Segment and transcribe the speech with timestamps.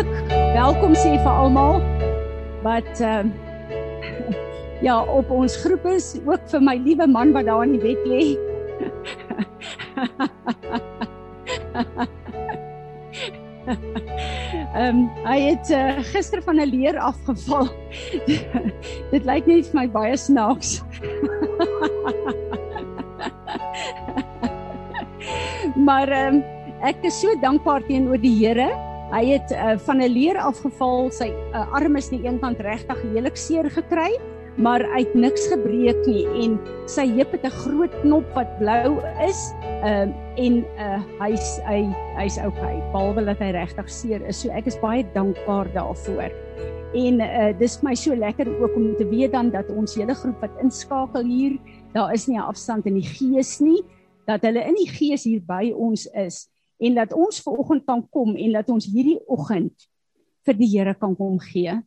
[0.00, 1.82] Ook welkom sê vir almal
[2.64, 3.32] wat ehm uh,
[4.86, 8.00] ja, op ons groep is, ook vir my liewe man wat daar in die bed
[8.08, 8.24] lê.
[14.70, 17.68] Ehm um, hy het uh, gister van 'n leer afgeval.
[19.12, 20.80] Dit lyk net vir my baie snaaks.
[25.86, 26.44] maar ehm um,
[26.80, 28.89] ek is so dankbaar teenoor die Here.
[29.10, 31.10] Hy het uh, van 'n leer afgeval.
[31.10, 34.12] Sy uh, arm is nie eenkant regtig heeltemal seer gekry
[34.60, 36.56] maar hy het niks gebreek nie en
[36.90, 39.40] sy heup het 'n groot knop wat blou is
[39.84, 41.86] um, en uh, hy's hy
[42.18, 44.42] hy's okay behalwe dat hy regtig seer is.
[44.42, 46.32] So ek is baie dankbaar daarvoor.
[46.94, 50.40] En uh, dis my so lekker ook om te weet dan dat ons hele groep
[50.40, 51.58] wat inskakel hier
[51.94, 53.82] daar is nie 'n afstand in die gees nie
[54.26, 56.50] dat hulle in die gees hier by ons is
[56.80, 59.88] en dat ons ver oggend kan kom en dat ons hierdie oggend
[60.46, 61.78] vir die Here kan kom gee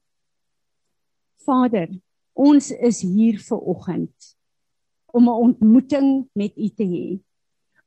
[1.46, 1.90] Vader
[2.34, 4.34] Ons is hier vir oggend
[5.14, 7.20] om 'n ontmoeting met U te hê.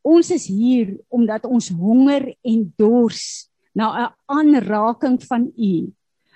[0.03, 5.93] Ons is hier omdat ons honger en dors na 'n aanraking van U.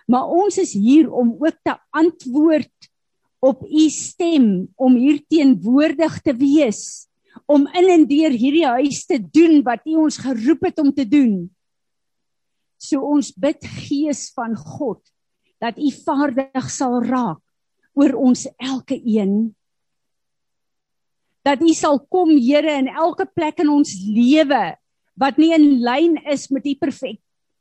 [0.06, 2.91] Maar ons is hier om ook te antwoord
[3.38, 7.08] op U stem, om hier teenwoordig te wees,
[7.50, 11.06] om in en deur hierdie huis te doen wat U ons geroep het om te
[11.08, 11.48] doen.
[12.78, 15.02] So ons bid Gees van God
[15.60, 17.42] dat U vaardig sal raak
[17.98, 19.50] oor ons elke een.
[21.44, 24.76] Dat U sal kom, Here, in elke plek in ons lewe
[25.20, 27.19] wat nie in lyn is met U perfek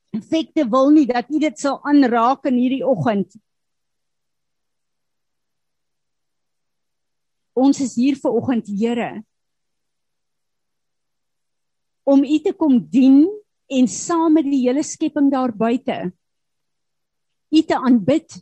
[0.09, 3.35] perfekte wil nie dat U dit sal aanraak in hierdie oggend.
[7.59, 9.09] Ons is hier vir oggend, Here,
[12.09, 13.23] om U te kom dien
[13.69, 16.09] en saam met die hele skepping daar buite
[17.49, 18.39] U te aanbid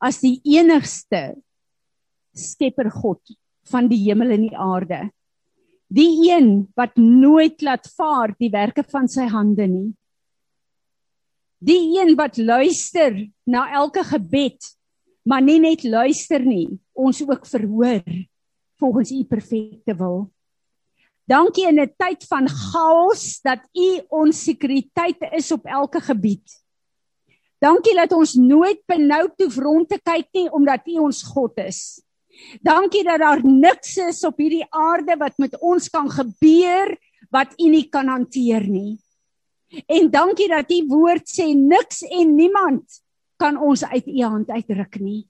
[0.00, 1.34] as die enigste
[2.36, 3.20] skepper God
[3.70, 5.00] van die hemel en die aarde.
[5.90, 9.88] Die een wat nooit laat vaar die werke van sy hande nie.
[11.60, 14.56] Die een wat luister na elke gebed,
[15.28, 18.04] maar nie net luister nie, ons ook verhoor
[18.80, 20.30] volgens u perfekte wil.
[21.30, 26.60] Dankie in 'n tyd van chaos dat u ons sekuriteit is op elke gebied.
[27.60, 32.00] Dankie dat ons nooit benoud hoef rond te kyk nie omdat U ons God is.
[32.64, 36.94] Dankie dat daar niks is op hierdie aarde wat met ons kan gebeur
[37.30, 38.96] wat U nie kan hanteer nie.
[39.86, 43.02] En dankie dat U woord sê niks en niemand
[43.36, 45.26] kan ons uit U hand uitruk nie.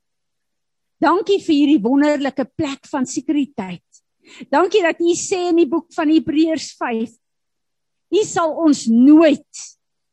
[1.02, 3.89] Dankie vir hierdie wonderlike plek van sekuriteit.
[4.52, 7.16] Dankie dat U sê in die boek van Hebreërs 5
[8.10, 9.66] U sal ons nooit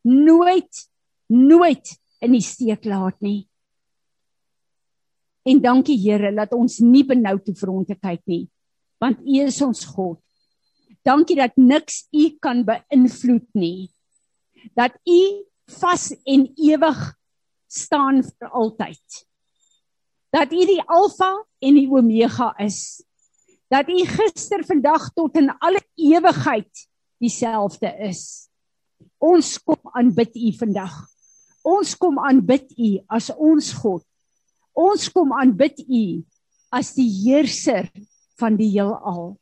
[0.08, 0.84] nooit
[1.28, 3.48] nooit in die steek laat nie.
[5.48, 8.46] En dankie Here dat ons nie benou toe vir hom te kyk nie,
[9.02, 10.20] want U is ons God.
[11.08, 13.88] Dankie dat niks U kan beïnvloed nie.
[14.76, 15.20] Dat U
[15.80, 17.00] vas en ewig
[17.72, 19.22] staan vir altyd.
[20.36, 21.32] Dat U die Alfa
[21.64, 23.04] en die Omega is.
[23.68, 26.88] Dat U gister, vandag tot in alle ewigheid
[27.20, 28.48] dieselfde is.
[29.18, 30.96] Ons kom aanbid U vandag.
[31.68, 34.06] Ons kom aanbid U as ons God.
[34.78, 36.04] Ons kom aanbid U
[36.72, 37.90] as die heerser
[38.40, 39.36] van die heelal.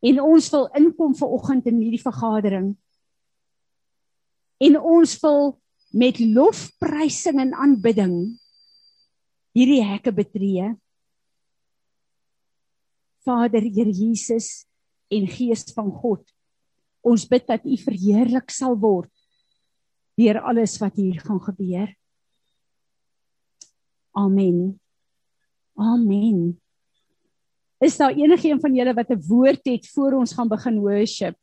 [0.00, 2.72] En ons wil inkom ver oggend in hierdie vergadering.
[4.62, 5.56] En ons wil
[5.90, 8.14] met lofprysing en aanbidding
[9.56, 10.70] hierdie hekke betree.
[13.28, 14.64] Vader, Here Jesus
[15.12, 16.24] en Gees van God,
[17.04, 19.12] ons bid dat U verheerlik sal word
[20.18, 21.92] deur alles wat hier gaan gebeur.
[24.18, 24.80] Amen.
[25.78, 26.58] Amen.
[27.78, 31.36] Is daar enigiemand van julle wat 'n woord het voor ons gaan begin worship?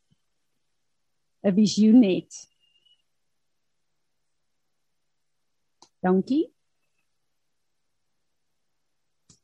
[1.42, 2.28] 'n Visioen net.
[6.02, 6.52] Dankie.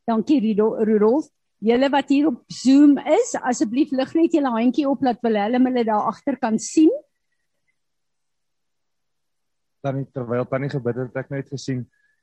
[0.05, 0.41] Dankie
[0.85, 1.33] Rudolf.
[1.63, 5.85] Julle wat hier op Zoom is, asseblief lig net julle handjie op dat Willem hulle
[5.87, 6.91] daar agter kan sien
[9.83, 11.83] dan terwyl tannie gebid het, het ek net gesien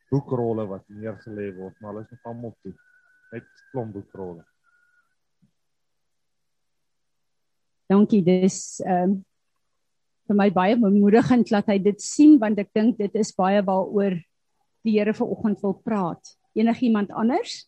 [0.10, 2.74] boekrolle wat neergelê word, maar hulle is nog almal toe.
[3.34, 4.46] Net klomp boekrolle.
[7.90, 9.18] Dankie, dis ehm um,
[10.30, 14.14] vir my baie bemoedigend dat hy dit sien want ek dink dit is baie waaroor
[14.86, 16.36] die Here vanoggend wil praat.
[16.54, 17.64] Enigiemand anders?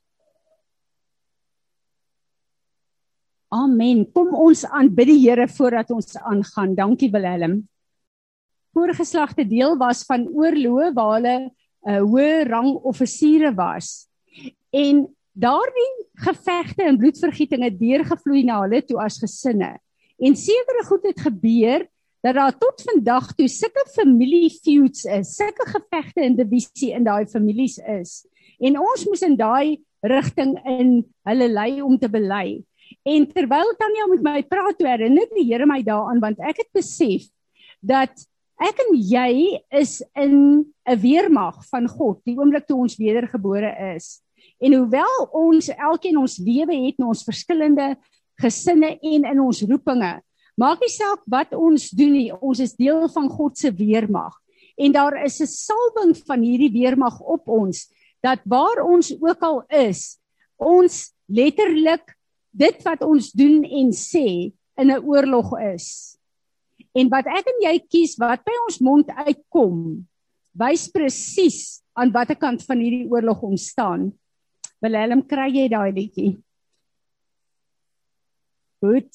[3.51, 4.05] Amen.
[4.15, 6.75] Kom ons aanbid die Here voordat ons aangaan.
[6.75, 7.67] Dankie Willem.
[8.71, 11.51] voorgeslagte deel was van oorloë waar hulle 'n
[11.91, 14.07] uh, hoë rang offisiere was.
[14.71, 15.03] En
[15.35, 19.75] daardie gevegte en bloedvergieting het deurgevloei na hulle toe as gesinne.
[20.17, 21.87] En sekere goed het gebeur
[22.23, 27.25] dat daar tot vandag toe sulke familie feuds is, sulke gevegte en divisie in daai
[27.27, 28.25] families is.
[28.59, 32.63] En ons moes in daai rigting in hulle lei om te bely.
[33.03, 36.69] En terwyl Tanya met my praat toe herinner die Here my daaraan want ek het
[36.75, 37.25] besef
[37.81, 38.13] dat
[38.61, 44.21] ek en jy is in 'n weermag van God die oomblik toe ons wedergebore is.
[44.61, 47.95] En hoewel ons elkeen ons lewe het in ons verskillende
[48.37, 50.21] gesinne en in ons roepinge,
[50.57, 54.33] maak nie saak wat ons doen nie, ons is deel van God se weermag.
[54.77, 57.89] En daar is 'n salwing van hierdie weermag op ons
[58.21, 60.19] dat waar ons ook al is,
[60.57, 62.05] ons letterlik
[62.51, 66.17] dit wat ons doen en sê in 'n oorlog is.
[66.93, 70.05] En wat ek en jy kies wat by ons mond uitkom,
[70.53, 74.11] wys presies aan watter kant van hierdie oorlog ons staan.
[74.81, 76.41] Willem, kry jy daai liedjie?
[78.81, 79.09] Goed.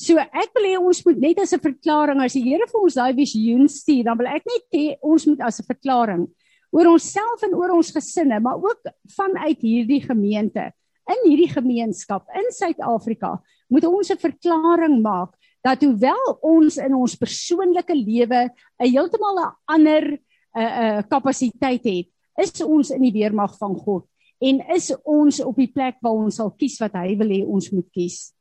[0.00, 2.94] So ek wil hê ons moet net as 'n verklaring as die Here vir ons
[2.94, 6.28] daai visioen stuur, dan wil ek net hê ons moet as 'n verklaring
[6.72, 8.80] oor onsself en oor ons gesinne, maar ook
[9.16, 10.72] vanuit hierdie gemeente,
[11.10, 17.16] in hierdie gemeenskap in Suid-Afrika, moet ons 'n verklaring maak dat hoewel ons in ons
[17.16, 18.48] persoonlike lewe
[18.80, 20.18] 'n heeltemal 'n ander 'n
[20.56, 22.08] uh, 'n uh, kapasiteit het,
[22.38, 24.06] is ons in die weermag van God
[24.40, 27.70] en is ons op die plek waar ons sal kies wat hy wil hê ons
[27.72, 28.32] moet kies.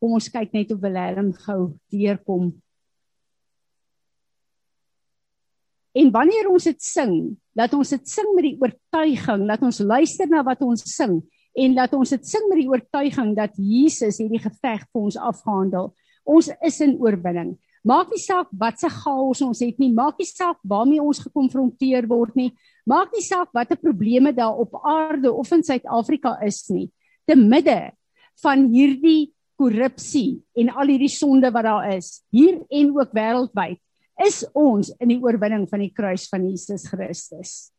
[0.00, 2.50] Kom ons kyk net hoe Willem gou deurkom.
[5.92, 10.26] En wanneer ons dit sing, laat ons dit sing met die oortuiging, laat ons luister
[10.26, 11.20] na wat ons sing
[11.52, 15.92] en laat ons dit sing met die oortuiging dat Jesus hierdie geveg vir ons afgehandel.
[16.24, 17.56] Ons is in oorwinning.
[17.82, 22.06] Maak nie saak wat se chaos ons het nie, maak nie saak waarmee ons gekonfronteer
[22.10, 22.52] word nie,
[22.86, 26.86] maak nie saak watter probleme daar op aarde of in Suid-Afrika is nie.
[27.26, 27.90] Te midde
[28.42, 33.82] van hierdie korrupsie en al hierdie sonde wat daar is, hier en ook wêreldwyd,
[34.22, 37.72] is ons in die oorwinning van die kruis van Jesus Christus.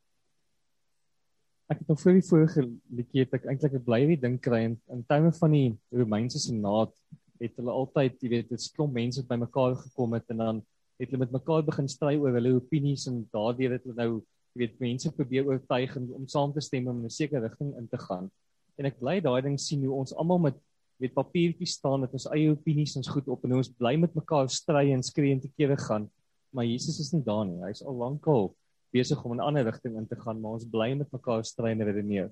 [1.71, 4.75] Ek het nog voor die vorige liedjie het ek eintlik 'n blye ding kry in,
[4.91, 6.91] in terme van die Romeinse senaat
[7.39, 10.61] het hulle altyd, jy weet, 'n klomp mense bymekaar gekom het en dan
[10.99, 14.21] het hulle met mekaar begin stry oor hulle opinies en daardeur het hulle nou,
[14.53, 17.97] jy weet, mense probeer oortuig om saam te stem om 'n sekere rigting in te
[17.97, 18.29] gaan.
[18.77, 20.59] En ek bly daai ding sien hoe ons almal met
[20.99, 24.47] met papiertjies staan met ons eie opinies ons goed op en ons bly met mekaar
[24.49, 26.09] stry en skree en te kere gaan.
[26.53, 27.59] Maar Jesus is nie daar nie.
[27.65, 28.53] Hy's al lankal
[28.93, 31.71] besig om in 'n ander rigting in te gaan, maar ons bly met mekaar stry
[31.71, 32.31] en redeneer.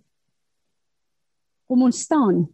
[1.68, 2.48] Kom ons staan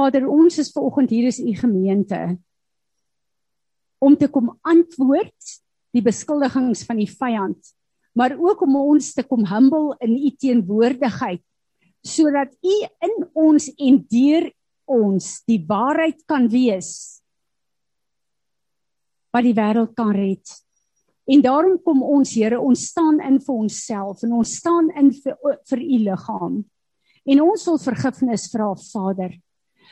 [0.00, 2.38] Vader, ons is ver oggend hier is u gemeente
[4.00, 5.56] om te kom antwoord
[5.92, 7.58] die beskuldigings van die vyand,
[8.16, 11.42] maar ook om ons te kom humble in u teenwoordigheid
[12.06, 14.46] sodat u in ons en deur
[14.88, 17.19] ons die waarheid kan wees
[19.30, 20.56] wat die wêreld kan red.
[21.30, 25.36] En daarom kom ons Here, ons staan in vir onsself en ons staan in vir
[25.70, 26.64] vir u liggaam.
[27.30, 29.36] En ons wil vergifnis vra, Vader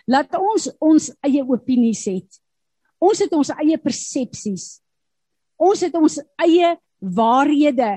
[0.08, 2.40] laat ons ons eie opinies het.
[2.98, 4.78] Ons het ons eie persepsies.
[5.58, 7.90] Ons het ons eie waarhede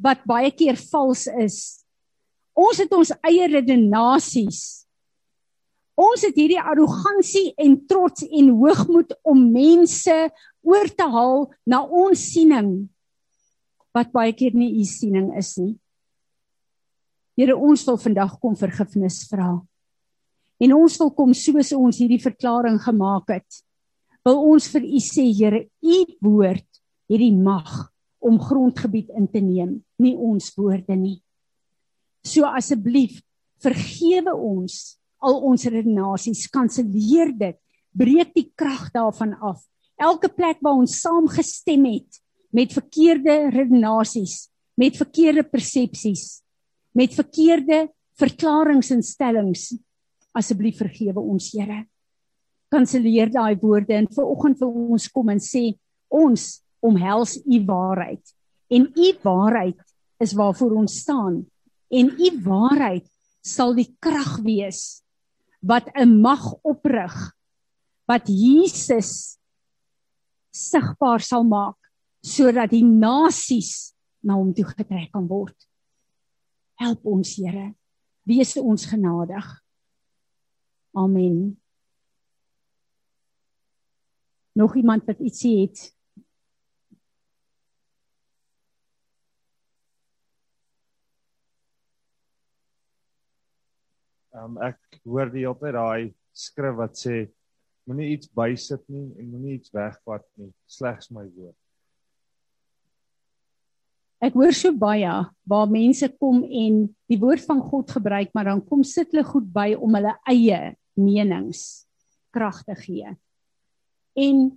[0.00, 1.58] wat baie keer vals is.
[2.56, 4.60] Ons het ons eie redenasies.
[5.96, 10.16] Ons het hierdie arrogansie en trots en hoogmoed om mense
[10.66, 12.88] oor te haal na ons siening
[13.96, 15.76] wat baie keer nie u siening is nie.
[17.36, 19.54] Here ons wil vandag kom vergifnis vra.
[20.60, 23.60] En ons wil kom soos ons hierdie verklaring gemaak het.
[24.26, 26.66] Wil ons vir u sê Here, u woord
[27.06, 31.20] het die mag om grondgebied in te neem, nie ons woorde nie.
[32.26, 33.20] So asseblief,
[33.62, 37.58] vergewe ons al ons redenasies, kanselleer dit,
[37.96, 39.62] breek die krag daarvan af.
[39.96, 42.20] Elke plek waar ons saamgestem het
[42.52, 46.42] met verkeerde redenasies, met verkeerde persepsies,
[46.92, 47.86] met verkeerde
[48.20, 49.74] verklaringsinstellings,
[50.36, 51.84] asseblief vergewe ons Here.
[52.72, 55.70] Kanselleer daai woorde en vanoggend wil ons kom en sê
[56.12, 56.46] ons
[56.84, 58.34] omhels u waarheid
[58.74, 59.78] en u waarheid
[60.22, 61.40] is waarvoor ons staan
[61.94, 63.06] en u waarheid
[63.46, 65.02] sal die krag wees
[65.62, 67.14] wat 'n mag oprig
[68.06, 69.38] wat Jesus
[70.56, 71.76] sigbaar sal maak
[72.26, 73.92] sodat die nasies
[74.26, 75.54] na hom toe getrek kan word.
[76.80, 77.70] Help ons Here,
[78.26, 79.46] wees ons genadig.
[80.96, 81.54] Amen.
[84.56, 85.80] nog iemand wat ietsie het?
[94.36, 97.18] Um ek hoor die op daai skrif wat sê
[97.86, 101.56] moenie iets bysit nie en moenie iets wegvat nie, slegs my woord.
[104.26, 105.12] Ek hoor so baie
[105.46, 109.46] waar mense kom en die woord van God gebruik, maar dan kom sit hulle goed
[109.52, 110.60] by om hulle eie
[110.96, 111.86] menings
[112.34, 113.12] krag te gee.
[114.16, 114.48] En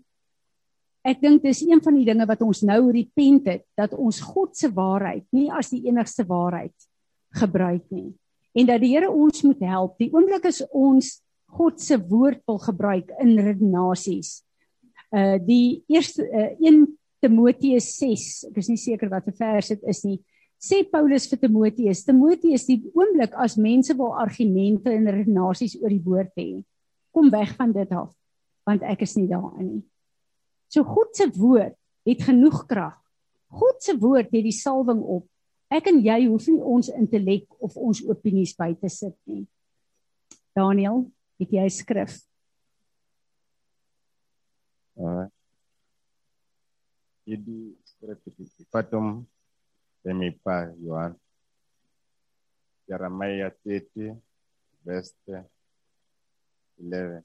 [1.05, 4.55] ek dink dis een van die dinge wat ons nou repent het dat ons God
[4.57, 6.75] se waarheid nie as die enigste waarheid
[7.39, 8.09] gebruik nie
[8.57, 9.97] en dat die Here ons moet help.
[10.01, 11.19] Die oomblik is ons
[11.55, 14.41] God se woord wil gebruik in redenasies.
[15.09, 16.85] Uh die eerste uh, 1
[17.19, 20.19] Timoteus 6, ek is nie seker wat 'n vers dit is nie.
[20.59, 26.03] Sê Paulus vir Timoteus, Timoteus, die oomblik as mense wil argumente en redenasies oor die
[26.03, 26.63] woord hê,
[27.15, 28.11] kom weg van dit af,
[28.67, 29.83] want ek is nie daarin nie.
[30.67, 31.75] So God se woord
[32.05, 32.99] het genoeg krag.
[33.49, 35.25] God se woord het die salwing op
[35.69, 39.43] Ek en jy hoef nie ons intellek of ons opinies by te sit nie.
[40.57, 41.03] Daniel,
[41.39, 42.19] het jy skrif?
[44.99, 45.27] Uh,
[47.29, 47.77] Jadi
[48.73, 49.23] Fatum
[50.03, 51.13] Demipa Yohan
[52.89, 54.17] Jeremiah 30
[54.83, 55.13] verse
[56.81, 57.23] 11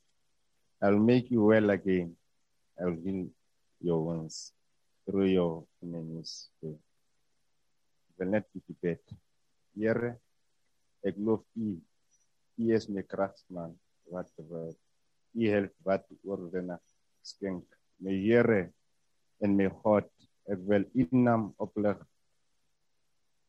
[0.85, 2.12] I'll make you well again.
[2.76, 3.33] I'll heal
[3.80, 4.52] your wounds
[5.06, 9.02] through your enemies wil net die gebed.
[9.75, 10.14] Here,
[11.02, 11.75] ek loof U.
[12.61, 13.75] U is my kragman
[14.12, 14.76] wat wat
[15.34, 16.78] U help wat ordena
[17.26, 17.64] skenk.
[17.99, 18.70] My Here
[19.42, 20.06] en my God,
[20.46, 21.99] ek wil U naam oplig.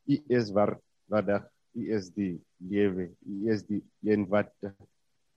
[0.10, 0.78] U is waar
[1.12, 1.46] wadig.
[1.76, 3.12] U is die lewe.
[3.22, 4.54] U is die een wat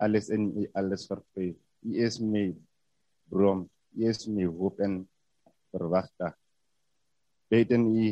[0.00, 1.52] alles my alles vervul.
[1.84, 2.52] U is my
[3.28, 3.66] bron.
[3.96, 5.02] U is my hoop en
[5.74, 6.36] verwagting.
[7.52, 8.08] Beten U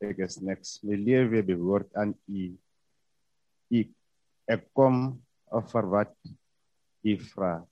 [0.00, 0.78] ek is niks.
[0.86, 2.14] My lewe behoort aan.
[2.28, 3.84] U
[4.50, 5.20] ek kom
[5.50, 6.14] offer wat
[7.04, 7.66] U vra.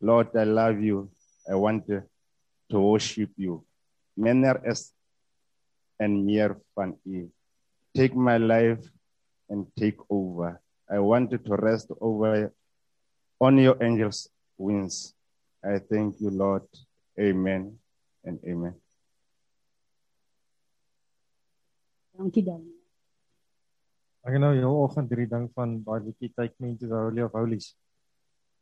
[0.00, 1.10] Lord, I love you.
[1.48, 2.02] I want to,
[2.70, 3.64] to worship you.
[4.16, 4.92] Manner is
[5.98, 7.30] and meer van U.
[7.94, 8.80] Take my life
[9.48, 10.60] and take over.
[10.88, 12.52] I want to rest over
[13.40, 15.14] on your angels' wings.
[15.62, 16.64] I thank you, Lord.
[17.18, 17.78] Amen
[18.24, 18.74] and amen.
[22.16, 22.79] Dankie dan.
[24.20, 27.32] Ek nou heel oggend drie ding van daai liedjie Take Me into the Holy of
[27.32, 27.70] Holies.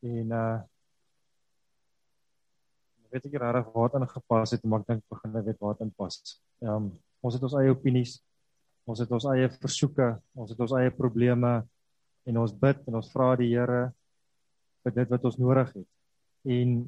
[0.06, 0.58] En uh
[3.08, 5.86] weet ek regtig waar dit ingepas het, maar ek dink begin ek weet waar dit
[5.86, 6.18] inpas.
[6.62, 6.88] Ehm um,
[7.24, 8.12] ons het ons eie opinies.
[8.86, 11.52] Ons het ons eie versoeke, ons het ons eie probleme
[12.28, 13.82] en ons bid en ons vra die Here
[14.84, 15.88] vir dit wat ons nodig het.
[16.54, 16.78] En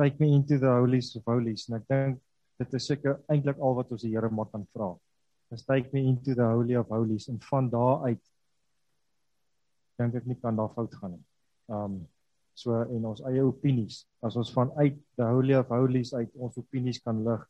[0.00, 1.68] take me into the holies of holies.
[1.68, 2.24] En ek dink
[2.62, 4.94] dit is seker eintlik al wat ons die Here maar kan vra
[5.50, 8.22] just take me into the holy of holies en van daar uit
[9.98, 11.24] dink ek nie kan daar fout gaan nie.
[11.68, 12.00] Um
[12.60, 17.00] so en ons eie opinies as ons vanuit the holy of holies uit ons opinies
[17.02, 17.42] kan lig.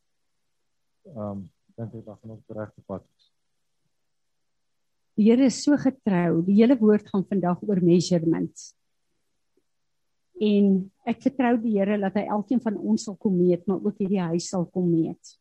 [1.14, 3.28] Um dink ek dan gaan ons regte pad is.
[5.18, 6.40] Die Here is so getrou.
[6.46, 8.70] Die hele woord gaan vandag oor measurements.
[10.40, 14.00] En ek vertrou die Here dat hy elkeen van ons sal kom meet, maar ook
[14.00, 15.36] hierdie huis sal kom meet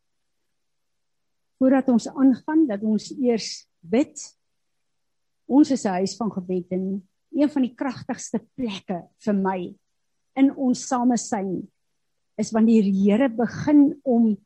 [1.59, 4.15] voordat ons aangaan dat ons eers bid.
[5.47, 9.75] Ons is 'n huis van gebed en een van die kragtigste plekke vir my
[10.35, 11.67] in ons samesyn
[12.37, 14.37] is wanneer die Here begin om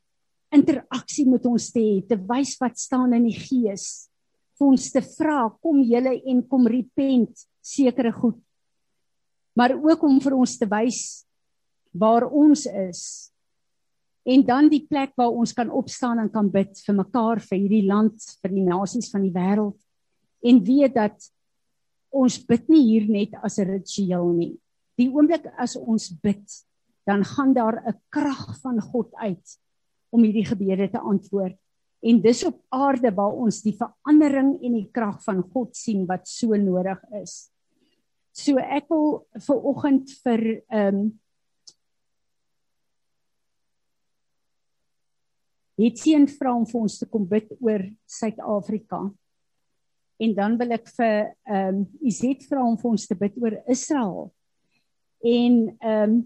[0.54, 4.10] interaksie met ons te hê, te wys wat staan in die gees,
[4.58, 8.40] vir ons te vra kom julle en kom repent sekere goed.
[9.56, 11.26] Maar ook om vir ons te wys
[11.94, 13.33] waar ons is
[14.24, 17.86] en dan die plek waar ons kan opstaan en kan bid vir mekaar vir hierdie
[17.88, 19.80] land, vir die nasies van die wêreld
[20.44, 21.32] en weet dat
[22.14, 24.54] ons bid nie hier net as 'n ritueel nie.
[24.98, 26.46] Die oomblik as ons bid,
[27.06, 29.58] dan gaan daar 'n krag van God uit
[30.12, 31.58] om hierdie gebede te antwoord.
[32.04, 36.28] En dis op aarde waar ons die verandering en die krag van God sien wat
[36.28, 37.50] so nodig is.
[38.32, 41.20] So ek wil vir oggend vir ehm um,
[45.80, 49.02] het seën vra om vir ons te kom bid oor Suid-Afrika.
[50.22, 53.58] En dan wil ek vir ehm um, Izet vra om vir ons te bid oor
[53.72, 54.30] Israel.
[55.24, 56.22] En ehm um,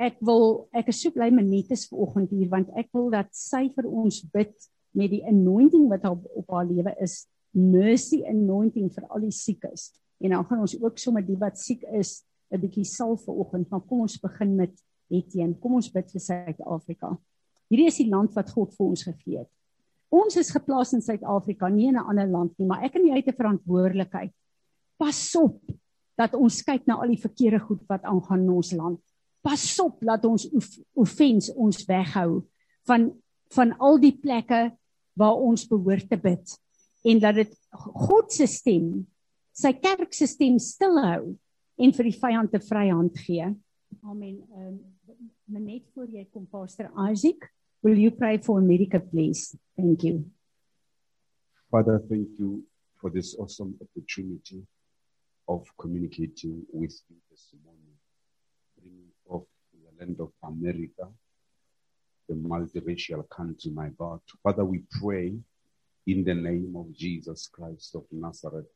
[0.00, 3.66] ek wil ek is so bly Manet is vanoggend hier want ek wil dat sy
[3.74, 4.54] vir ons bid
[4.96, 9.90] met die anointing wat op, op haar lewe is, mercy anointing vir al die siekes.
[10.24, 13.84] En dan gaan ons ook sommer die wat siek is 'n bietjie sal vanoggend, maar
[13.86, 14.72] kom ons begin met
[15.10, 17.18] Etienne, kom ons bid vir Suid-Afrika.
[17.70, 19.50] Hierdie is die land wat God vir ons gegee het.
[20.10, 23.14] Ons is geplaas in Suid-Afrika, nie in 'n ander land nie, maar ek en jy
[23.14, 24.32] het 'n verantwoordelikheid.
[24.98, 25.60] Pas op
[26.18, 29.00] dat ons kyk na al die verkeerde goed wat aangaan in ons land.
[29.42, 30.48] Pas op dat ons
[30.94, 32.42] offens ons weghou
[32.86, 33.12] van
[33.52, 34.70] van al die plekke
[35.18, 36.52] waar ons behoort te bid
[37.02, 37.56] en dat dit
[38.06, 39.06] God se stem,
[39.50, 41.34] sy kerk se stem stilhou
[41.80, 43.46] en vir die vyand 'n vrye hand gee.
[44.02, 44.36] Amen.
[44.54, 44.78] Ehm
[45.56, 47.50] um, net voor jy kom Pastor Isaac,
[47.82, 49.56] will you pray for America please?
[49.76, 50.30] Thank you.
[51.70, 52.64] Father, thank you
[53.00, 54.62] for this awesome opportunity
[55.48, 57.94] of communicating with you this morning,
[58.76, 61.08] bringing forth the land of America,
[62.28, 64.20] the multiracial country, my God.
[64.42, 65.34] Father, we pray
[66.06, 68.66] in the name of Jesus Christ of Nazareth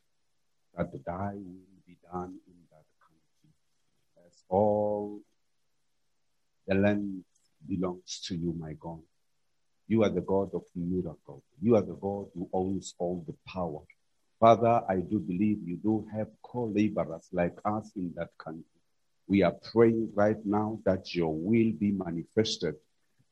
[0.76, 3.50] that thy will be done in that country
[4.26, 5.20] as all
[6.66, 7.24] the land
[7.68, 9.00] belongs to you, my God.
[9.86, 11.42] You are the God of miracle.
[11.60, 13.80] You are the God who owns all the power.
[14.40, 18.64] Father, I do believe you do have co-laborers like us in that country.
[19.26, 22.76] We are praying right now that your will be manifested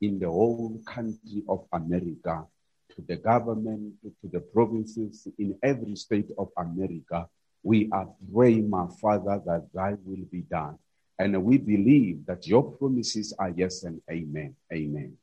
[0.01, 2.47] in the whole country of America,
[2.95, 7.29] to the government, to the provinces, in every state of America.
[7.63, 10.79] We are praying, my Father, that thy will be done.
[11.23, 14.57] And we believe that your promises are yes and amen.
[14.73, 15.17] Amen.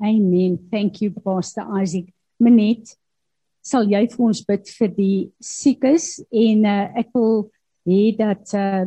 [0.00, 0.68] Amen.
[0.70, 2.14] Thank you Pastor Isaac.
[2.38, 2.92] Menet,
[3.64, 7.48] sal jy vir ons bid vir die siekes en uh, ek wil
[7.88, 8.84] hê dat uh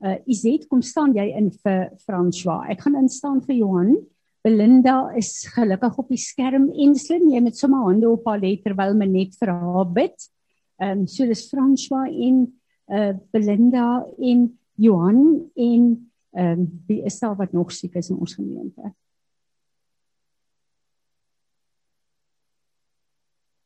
[0.00, 2.64] uh Izet kom staan jy in vir François.
[2.72, 3.98] Ek gaan instaan vir Johan.
[4.42, 8.56] Belinda is gelukkig op die skerm en slim jy met sommer hande op haar lê
[8.64, 10.16] terwyl Menet vir haar bid.
[10.80, 12.48] Ehm um, so dis François en
[12.90, 18.16] uh Belinda en Johan en ehm um, wie is daar wat nog siek is in
[18.16, 18.94] ons gemeente?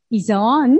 [0.08, 0.78] Izaan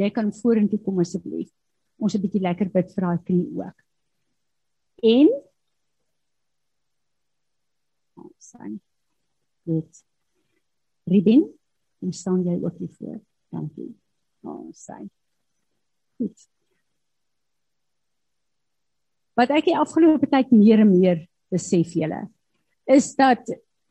[0.00, 1.50] jy kan vorentoe kom asseblief.
[1.96, 3.78] Ons 'n bietjie lekker bid vir daai knie ook.
[5.02, 5.28] En
[8.14, 8.80] ons sien
[9.64, 10.04] dit.
[11.04, 11.44] Ribin,
[11.98, 13.20] kom staan jy ook hier voor.
[13.48, 13.94] Dankie.
[14.42, 15.10] Ons sien.
[16.16, 16.59] Goed
[19.40, 22.26] wat ek die afgelope tyd meer en meer besef julle
[22.90, 23.46] is dat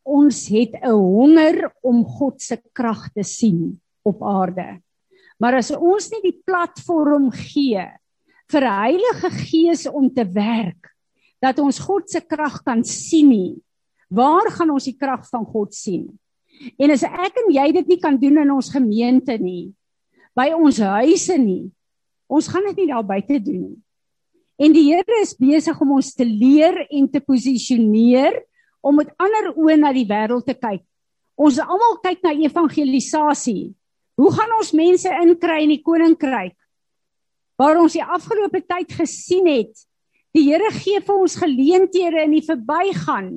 [0.10, 4.82] ons het 'n honger om God se krag te sien op aarde.
[5.40, 7.86] Maar as ons nie die platform gee
[8.52, 10.90] vir Heilige Gees om te werk
[11.42, 13.56] dat ons God se krag kan sien nie,
[14.10, 16.20] waar gaan ons die krag van God sien?
[16.78, 19.72] En as ek en jy dit nie kan doen in ons gemeente nie,
[20.36, 21.72] by ons huise nie,
[22.28, 23.80] ons gaan dit nie daar buite doen nie.
[24.60, 28.42] En die Here is besig om ons te leer en te posisioneer
[28.84, 30.84] om met ander oë na die wêreld te kyk.
[31.40, 33.72] Ons almal kyk na evangelisasie.
[34.20, 36.58] Hoe gaan ons mense inkry in die koninkryk?
[37.60, 39.72] Waar ons die afgelope tyd gesien het,
[40.36, 43.32] die Here gee vir ons geleenthede in die verbygaan.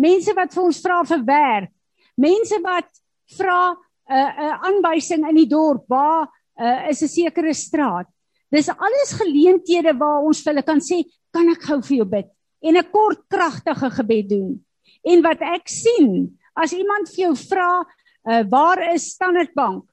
[0.00, 1.72] Mense wat vir ons vra vir werk.
[2.16, 2.88] Mense wat
[3.36, 3.76] vra 'n
[4.08, 6.28] uh, 'n uh, aanwysing in die dorp waar
[6.60, 8.08] uh, is 'n sekere straat.
[8.52, 11.00] Dis alles geleenthede waar ons vir hulle kan sê,
[11.32, 12.28] kan ek gou vir jou bid
[12.62, 14.64] en 'n kort kragtige gebed doen.
[15.04, 17.82] En wat ek sien, as iemand vir jou vra,
[18.28, 19.84] uh, waar is Standard Bank?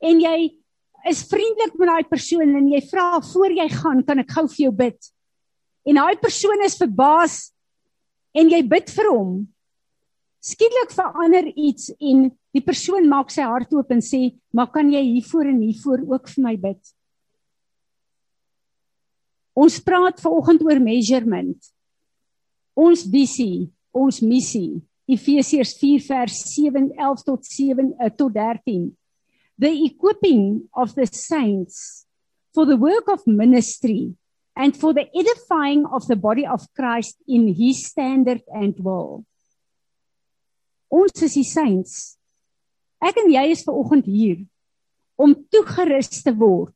[0.00, 0.56] En jy
[1.04, 4.62] is vriendelik met daai persoon en jy vra voor jy gaan, kan ek gou vir
[4.64, 4.98] jou bid?
[5.86, 7.52] En daai persoon is verbaas
[8.34, 9.46] en jy bid vir hom.
[10.40, 15.02] Skielik verander iets en die persoon maak sy hart oop en sê, "Maar kan jy
[15.02, 16.95] hiervoor en hiervoor ook vir my bid?"
[19.56, 21.56] Ons praat vanoggend oor measurement.
[22.76, 24.82] Ons visie, ons missie.
[25.08, 28.90] Efesiërs 4 vers 7 11 tot 7 uh, tot 13.
[29.56, 32.04] The equipping of the saints
[32.52, 34.12] for the work of ministry
[34.56, 39.24] and for the edifying of the body of Christ in his standard and will.
[40.92, 42.16] Ons is die saints.
[43.00, 44.44] Ek en jy is ver oggend hier
[45.16, 46.75] om toegerus te word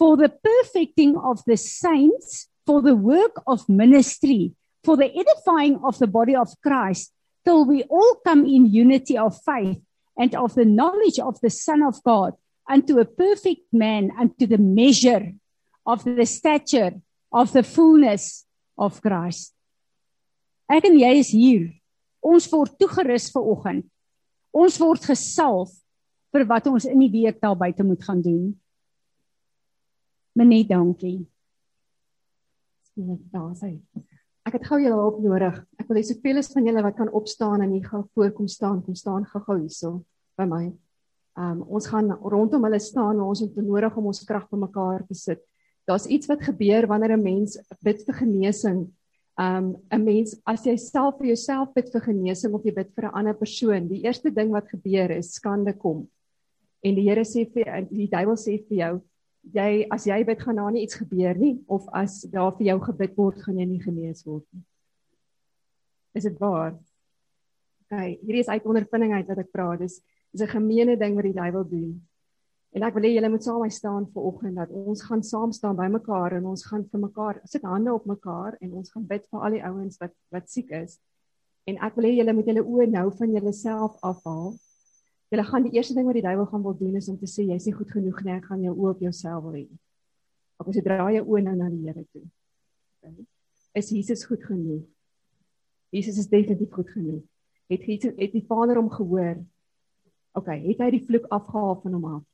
[0.00, 5.98] for the perfecting of the saints, for the work of ministry, for the edifying of
[5.98, 7.12] the body of Christ,
[7.44, 9.76] till we all come in unity of faith
[10.16, 12.32] and of the knowledge of the Son of God,
[12.66, 15.32] unto a perfect man, unto the measure
[15.84, 16.92] of the stature
[17.30, 18.46] of the fullness
[18.78, 19.52] of Christ.
[20.72, 21.68] Ek en jy is hier.
[22.24, 23.84] Ons word toegerus vir oggend.
[24.56, 25.76] Ons word gesalf
[26.32, 28.54] vir wat ons in die week daar buite moet gaan doen.
[30.32, 31.26] Menet dankie.
[32.92, 33.74] Sien daar sy.
[34.46, 35.58] Ek het gou julle hulp nodig.
[35.78, 38.80] Ek wil hê soveel as van julle wat kan opstaan en hier gaan voorkom staan,
[38.84, 39.98] kom staan gou-gou hierso
[40.38, 40.64] by my.
[41.38, 45.42] Um ons gaan rondom hulle staan, ons het nodig om ons krag bymekaar te sit.
[45.88, 48.88] Daar's iets wat gebeur wanneer 'n mens bid vir genesing.
[49.38, 53.04] Um 'n mens as jy self vir jouself bid vir genesing of jy bid vir
[53.06, 56.08] 'n ander persoon, die eerste ding wat gebeur is skande kom.
[56.82, 59.02] En die Here sê vir die duiwel sê vir jou,
[59.42, 62.78] jy as jy bid gaan daar nie iets gebeur nie of as daar vir jou
[62.90, 64.64] gebid word gaan jy nie genees word nie.
[66.14, 66.74] Is dit waar?
[67.86, 69.80] OK, hierdie is uit ondervinding uit wat ek praat.
[69.80, 70.00] Dis
[70.32, 72.00] is 'n gemeene ding wat die duiwel doen.
[72.72, 75.52] En ek wil hê julle moet saam my staan vir oggend dat ons gaan saam
[75.52, 79.06] staan by mekaar en ons gaan vir mekaar sit hande op mekaar en ons gaan
[79.06, 81.00] bid vir al die ouens wat wat siek is.
[81.66, 84.54] En ek wil hê julle moet julle oë nou van julleself afhaal
[85.30, 87.44] Jy gaan die eerste ding wat die duiwel gaan wil doen is om te sê
[87.46, 89.66] jy's nie goed genoeg nie, ek gaan jou oë op jouself wil hê.
[90.58, 92.24] Of as jy draai jou oë nou na die Here toe.
[92.98, 93.26] Okay.
[93.78, 94.82] Is Jesus goed genoeg?
[95.94, 97.22] Jesus is definitief goed genoeg.
[97.70, 99.38] Het Jesus het die Vader hom gehoor?
[100.34, 102.26] OK, het hy die vloek afgehaal van hom af?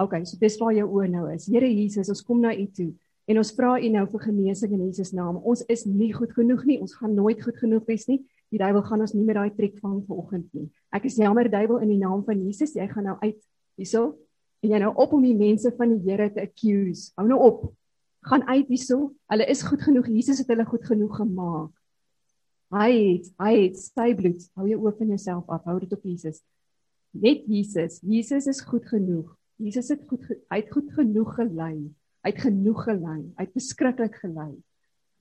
[0.00, 1.50] OK, so dis waar jou oë nou is.
[1.52, 2.90] Here Jesus, ons kom na U toe
[3.28, 5.36] en ons vra U nou vir genesing in Jesus naam.
[5.44, 6.80] Ons is nie goed genoeg nie.
[6.80, 9.78] Ons gaan nooit goed genoeg wees nie die duiwel gaan ons nie met daai triek
[9.80, 10.68] vang vanoggend nie.
[10.92, 13.38] Ek is jammer duiwel in die naam van Jesus, jy gaan nou uit
[13.80, 14.12] hierso
[14.62, 17.10] en jy nou op om die mense van die Here te accuse.
[17.18, 17.62] Hou nou op.
[18.28, 19.08] Gaan uit hierso.
[19.32, 20.10] Hulle is goed genoeg.
[20.12, 21.72] Jesus het hulle goed genoeg gemaak.
[22.72, 24.44] Hy het, hy het sy bloed.
[24.56, 25.64] Hou jou oop van jouself af.
[25.66, 26.38] Hou dit op Jesus.
[27.10, 27.98] Net Jesus.
[28.06, 29.32] Jesus is goed genoeg.
[29.62, 31.74] Jesus het goed hy het goed genoeg gelei.
[32.22, 33.18] Hy het genoeg gelei.
[33.34, 34.52] Hy het beskiklik gelei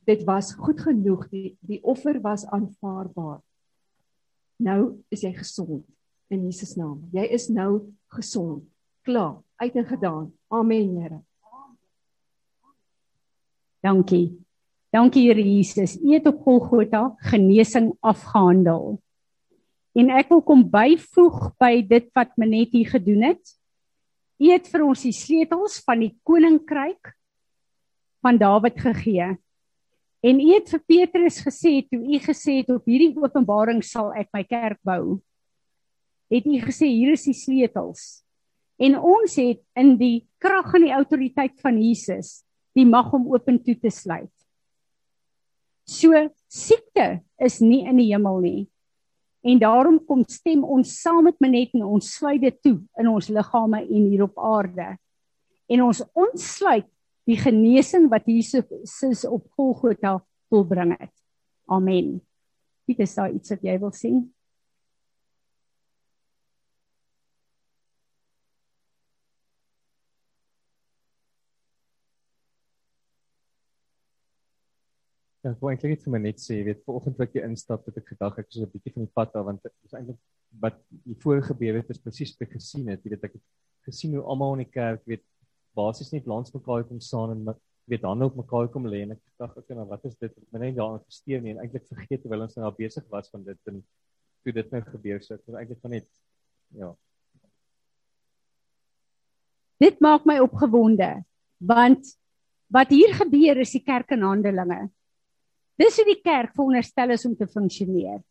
[0.06, 3.42] dit was goed genoeg die die offer was aanvaarbaar.
[4.62, 4.82] Nou
[5.14, 5.86] is jy gesond
[6.32, 7.02] in Jesus naam.
[7.14, 8.64] Jy is nou gesond.
[9.06, 9.42] Klaar.
[9.62, 10.32] Uit en gedaan.
[10.48, 11.20] Amen Here.
[13.82, 14.40] Dankie.
[14.94, 15.98] Dankie Here Jesus.
[16.02, 19.00] U het op Golgotha genesing afgehandel.
[19.98, 23.56] En ek wil kom byvoeg by dit wat Menet hier gedoen het.
[24.42, 27.12] U het vir ons die sleutels van die koninkryk
[28.24, 29.34] van Dawid gegee
[30.22, 34.30] En u het vir Petrus gesê toe u gesê het op hierdie openbaring sal ek
[34.36, 35.18] my kerk bou.
[36.30, 38.22] Het u gesê hier is die sleutels.
[38.82, 42.42] En ons het in die krag en die autoriteit van Jesus
[42.78, 44.32] die mag om oop en toe te sluit.
[45.90, 46.16] So
[46.48, 48.62] siekte is nie in die hemel nie.
[49.42, 53.30] En daarom kom stem ons saam met Manet en ons sluit dit toe in ons
[53.34, 54.94] liggame en hier op aarde.
[55.72, 56.88] En ons ontsluit
[57.30, 61.14] die genesing wat Jesus op Golgotha volbring het.
[61.66, 62.20] Amen.
[62.90, 64.12] Dit is daar iets wat jy wil sê?
[75.42, 77.96] Ja, ek wou eintlik net vir my net sê, weet, vanoggend wat jy instap, het
[77.98, 80.20] ek gedag ek is 'n bietjie van die pad af want dit is eintlik
[80.62, 83.02] wat die vorige gebeur het, is presies wat ek gesien het.
[83.02, 83.46] Jy weet ek het
[83.88, 85.26] gesien hoe almal in die kerk weet
[85.78, 87.54] basies net langs mekaar kom staan en
[87.92, 90.32] weet hande op mekaar kom lê en ek dink ek nou wat is dit?
[90.32, 93.72] Ek net daar gesteer nie en eintlik vergeet terwyl ons nou besig was van dit
[93.72, 93.82] en
[94.42, 96.08] toe dit nou gebeur so ek was eintlik van net
[96.78, 96.92] ja.
[99.82, 101.12] Dit maak my opgewonde
[101.60, 102.16] want
[102.72, 104.86] wat hier gebeur is die kerk in Handelinge.
[105.82, 108.22] Dis hoe die kerk veronderstel is om te funksioneer.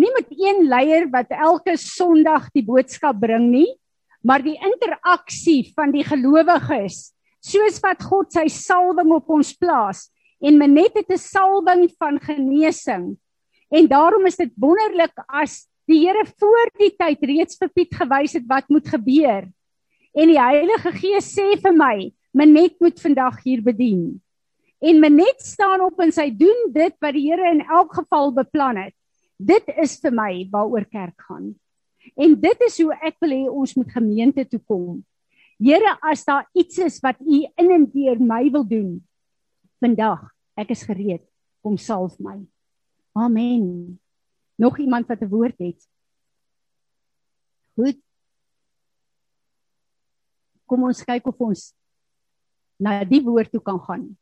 [0.00, 3.68] Nie met een leier wat elke Sondag die boodskap bring nie
[4.24, 7.10] maar die interaksie van die gelowiges
[7.44, 10.08] soos wat God sy salwing op ons plaas.
[10.40, 13.16] En Menet het 'n salwing van genesing.
[13.70, 18.32] En daarom is dit wonderlik as die Here voor die tyd reeds vir Piet gewys
[18.32, 19.44] het wat moet gebeur.
[20.14, 24.22] En die Heilige Gees sê vir my Menet moet vandag hier bedien.
[24.80, 28.76] En Menet staan op en sy doen dit wat die Here in elk geval beplan
[28.76, 28.94] het.
[29.36, 31.54] Dit is vir my waaroor kerk gaan
[32.14, 35.02] En dit is hoe ek wil hê ons moet gemeente toe kom.
[35.58, 38.90] Here, as daar iets is wat U in en deur my wil doen
[39.82, 40.22] vandag,
[40.58, 41.22] ek is gereed.
[41.64, 42.38] Kom salf my.
[43.14, 43.98] Amen.
[44.58, 45.80] Nog iemand wat 'n woord het?
[47.74, 47.98] Goed.
[50.66, 51.74] Kom ons kyk of ons
[52.78, 54.16] na die woord toe kan gaan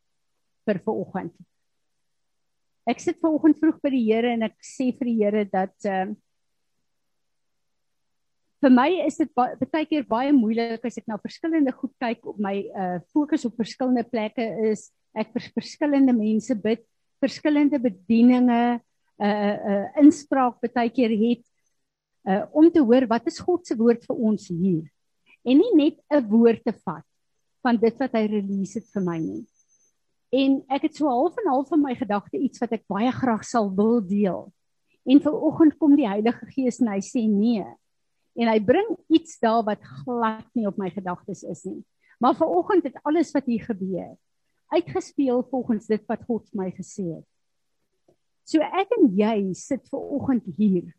[0.65, 1.33] vir vanoggend.
[2.85, 6.11] Ek sit vanoggend vroeg by die Here en ek sê vir die Here dat ehm
[6.11, 6.15] uh,
[8.63, 12.39] vir my is dit baie keer baie moeilik as ek na verskillende goed kyk op
[12.41, 16.83] my uh fokus op verskillende plekke is ek vir verskillende mense bid
[17.23, 21.43] verskillende bedieninge uh uh inspraak baie keer het
[22.29, 24.85] uh om te hoor wat is God se woord vir ons hier
[25.43, 27.07] en nie net 'n woord te vat
[27.63, 29.43] van dit wat hy release het vir my nie
[30.33, 33.43] En ek het so half en half in my gedagte iets wat ek baie graag
[33.45, 34.47] sal wil deel.
[35.05, 37.65] En vanoggend kom die Heilige Gees en hy sê nee.
[38.33, 41.81] En hy bring iets daar wat glad nie op my gedagtes is nie.
[42.21, 44.13] Maar vanoggend het alles wat hier gebeur
[44.73, 47.27] uitgespeel volgens dit wat God my gesê het.
[48.47, 50.89] So ek en jy sit vanoggend hier.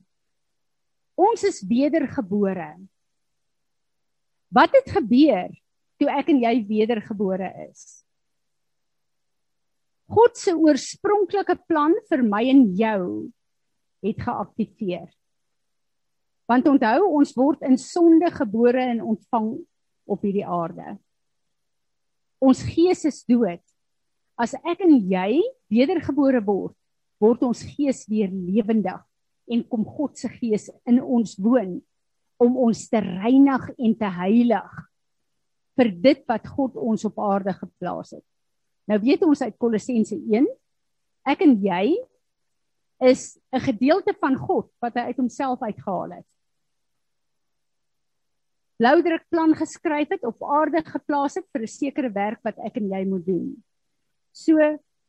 [1.19, 2.71] Ons is wedergebore.
[4.55, 5.51] Wat het gebeur
[6.01, 8.05] toe ek en jy wedergebore is?
[10.15, 13.05] God se oorspronklike plan vir my en jou
[14.05, 15.09] het geaktiveer.
[16.51, 19.55] Want onthou, ons word in sonde gebore en ontvang
[20.05, 20.97] op hierdie aarde.
[22.45, 23.63] Ons gees is dood.
[24.37, 25.41] As ek en jy
[25.73, 26.75] wedergebore word,
[27.23, 29.01] word ons gees weer lewendig
[29.49, 31.79] en kom God se gees in ons woon
[32.43, 34.81] om ons te reinig en te heilig
[35.79, 38.25] vir dit wat God ons op aarde geplaas het.
[38.91, 40.47] Nou weet ons uit Kolossense 1,
[41.31, 41.97] ek en jy
[43.01, 46.29] is 'n gedeelte van God wat hy uit homself uitgehaal het.
[48.77, 52.91] Bloudruk plan geskryf het op aarde geplaas het vir 'n sekere werk wat ek en
[52.91, 53.65] jy moet doen.
[54.33, 54.59] So,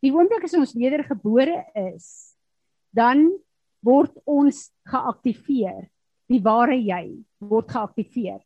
[0.01, 2.37] die oomblik as ons wedergebore is,
[2.93, 3.31] dan
[3.81, 5.89] word ons geaktiveer.
[6.29, 8.41] Die ware jy word geaktiveer.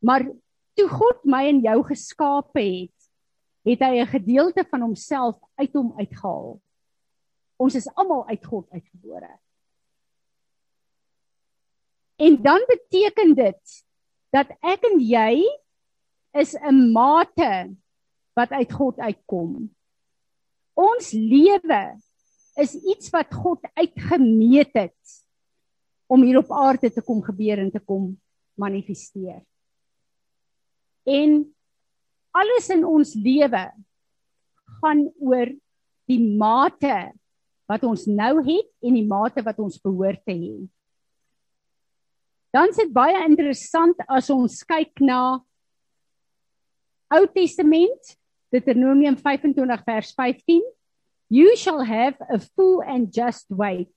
[0.00, 0.26] Maar
[0.74, 2.98] toe God my en jou geskape het,
[3.64, 6.60] het hy 'n gedeelte van homself uit hom uitgehaal.
[7.56, 9.38] Ons is almal uit God uitgebore.
[12.16, 13.84] En dan beteken dit
[14.32, 15.44] dat ek en jy
[16.40, 17.76] is 'n mate
[18.34, 19.68] wat uit God uitkom.
[20.74, 22.00] Ons lewe
[22.56, 25.24] is iets wat God uitgemeet het
[26.08, 28.20] om hier op aarde te kom gebeur en te kom
[28.56, 29.44] manifesteer.
[31.04, 31.54] En
[32.32, 33.64] alles in ons lewe
[34.80, 35.52] gaan oor
[36.08, 37.12] die mate
[37.68, 40.54] wat ons nou het en die mate wat ons behoort te hê.
[42.52, 45.40] Dan is dit baie interessant as ons kyk na
[47.12, 48.16] Ou Testament,
[48.52, 50.60] Deuteronomium 25 vers 15.
[51.32, 53.88] You shall have a full and just weight.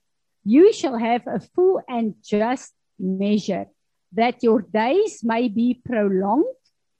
[0.44, 3.68] You shall have a full and just measure
[4.12, 6.56] that your days may be prolonged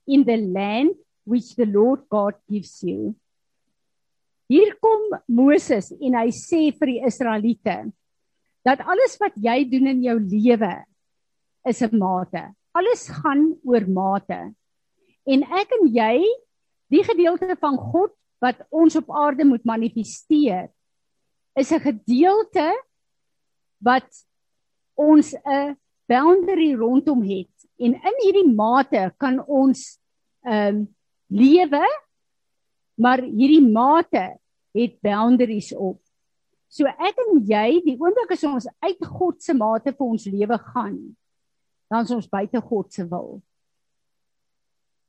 [0.07, 0.93] in the land
[1.25, 3.17] which the Lord God gives you.
[4.49, 7.79] Hier kom Moses en hy sê vir die Israeliete
[8.67, 10.75] dat alles wat jy doen in jou lewe
[11.67, 12.55] is 'n mate.
[12.73, 14.55] Alles gaan oor mate.
[15.27, 16.23] En ek en jy,
[16.89, 20.71] die gedeelte van God wat ons op aarde moet manifesteer,
[21.57, 22.69] is 'n gedeelte
[23.79, 24.09] wat
[24.95, 25.77] ons 'n
[26.07, 27.55] boundary rondom het.
[27.79, 29.99] En in hierdie mate kan ons
[30.45, 30.95] ehm um,
[31.29, 31.85] lewe
[32.97, 34.39] maar hierdie mate
[34.77, 36.01] het boundaries op.
[36.69, 40.59] So ek en jy, die oomblik as ons uit God se mate vir ons lewe
[40.73, 40.99] gaan,
[41.91, 43.39] dan is ons buite God se wil.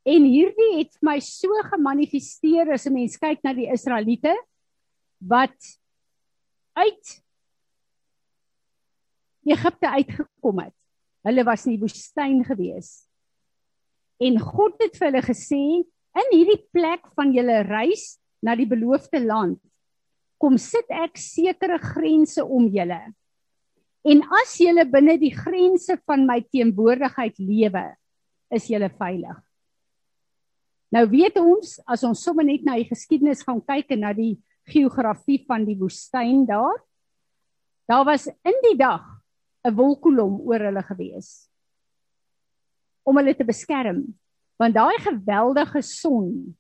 [0.08, 4.36] En hierdie het my so gemanifesteer as 'n mens kyk na die Israeliete
[5.20, 5.58] wat
[6.78, 7.24] uit
[9.48, 10.76] Egipte uitgekom het.
[11.24, 13.08] Hulle was in die woestyn gewees.
[14.20, 15.84] En God het vir hulle gesê,
[16.18, 19.60] in hierdie plek van julle reis na die beloofde land
[20.42, 23.02] kom sit ek sekere grense om julle
[24.08, 27.84] en as julle binne die grense van my teenwoordigheid lewe
[28.56, 29.38] is julle veilig.
[30.96, 34.38] Nou weet ons as ons sommer net na die geskiedenis gaan kyk en na die
[34.72, 36.80] geografie van die woestyn daar
[37.88, 39.04] daar was in die dag
[39.68, 41.50] 'n wolkkolom oor hulle gewees
[43.04, 44.04] om hulle te beskerm
[44.60, 46.56] want daai geweldige son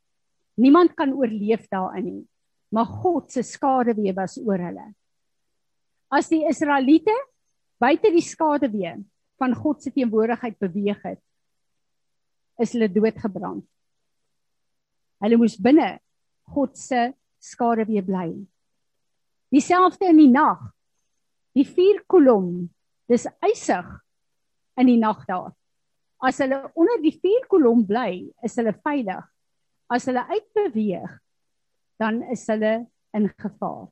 [0.55, 2.27] niemand kan oorleef daarin nie
[2.69, 4.87] maar God se skaduwee was oor hulle.
[6.11, 7.13] As die israeliete
[7.81, 8.95] buite die skaduwee
[9.41, 11.21] van God se teenwoordigheid beweeg het
[12.63, 13.65] is hulle doodgebrand
[15.25, 15.91] hulle moes binne
[16.53, 17.11] God se
[17.43, 18.31] skaduwee bly
[19.53, 20.65] dieselfde in die nag
[21.57, 22.67] die vier kolom
[23.09, 23.87] dis ysig
[24.77, 25.53] in die nag daar
[26.17, 29.25] As hulle onder die vuurkolom bly, is hulle veilig.
[29.93, 31.11] As hulle uitbeweeg,
[32.01, 32.73] dan is hulle
[33.15, 33.87] in gevaar.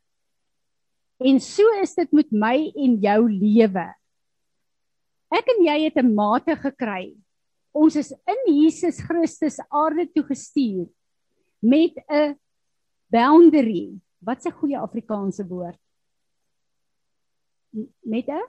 [1.18, 3.86] En so is dit met my en jou lewe.
[5.36, 7.16] Ek en jy het 'n mate gekry.
[7.74, 10.88] Ons is in Jesus Christus aarde toe gestuur
[11.62, 12.36] met 'n
[13.10, 14.00] boundary.
[14.20, 15.80] Wat 'n goeie Afrikaanse woord?
[18.04, 18.44] Met 'n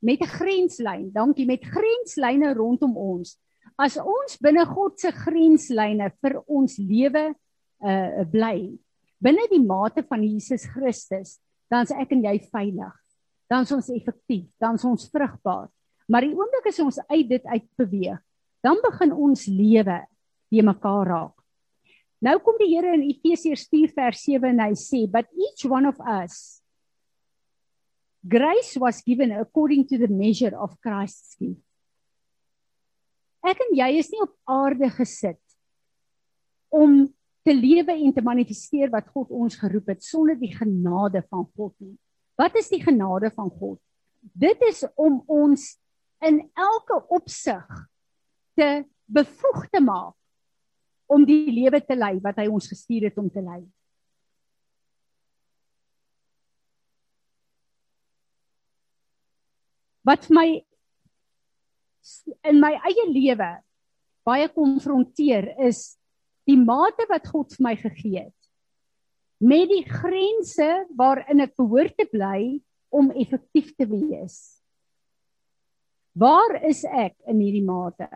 [0.00, 1.12] met 'n grenslyn.
[1.12, 3.38] Dankie met grenslyne rondom ons.
[3.76, 7.34] As ons binne God se grenslyne vir ons lewe
[7.80, 8.78] uh bly,
[9.20, 11.40] binne die mate van Jesus Christus,
[11.72, 12.94] dan is ek en jy veilig.
[13.50, 15.68] Dan is ons effektief, dan is ons vrugbaar.
[16.10, 18.20] Maar die oomblik as ons uit dit uit beweeg,
[18.62, 19.98] dan begin ons lewe
[20.50, 21.34] te mekaar raak.
[22.24, 25.86] Nou kom die Here in Efesiërs 4 vers 7 en hy sê, "But each one
[25.86, 26.62] of us
[28.26, 31.62] grace was given according to the measure of Christ's gift."
[33.44, 35.42] Ek en jy is nie op aarde gesit
[36.72, 37.06] om
[37.46, 41.74] te lewe en te manifesteer wat God ons geroep het sonder die genade van God
[41.78, 41.94] nie.
[42.36, 43.78] Wat is die genade van God?
[44.34, 45.76] Dit is om ons
[46.26, 47.64] in elke opsig
[48.58, 50.16] te bevoeg te maak
[51.06, 53.60] om die lewe te lei wat hy ons gestuur het om te lei.
[60.06, 60.48] Wat my
[62.46, 63.52] in my eie lewe
[64.26, 65.94] baie konfronteer is
[66.46, 68.32] die mate wat God vir my gegee het
[69.42, 72.56] met die grense waarin ek behoort te bly
[72.88, 74.38] om effektief te wees.
[76.16, 78.08] Waar is ek in hierdie mate?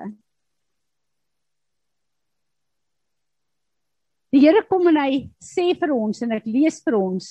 [4.32, 7.28] Die Here kom en hy sê vir ons en ek lees vir ons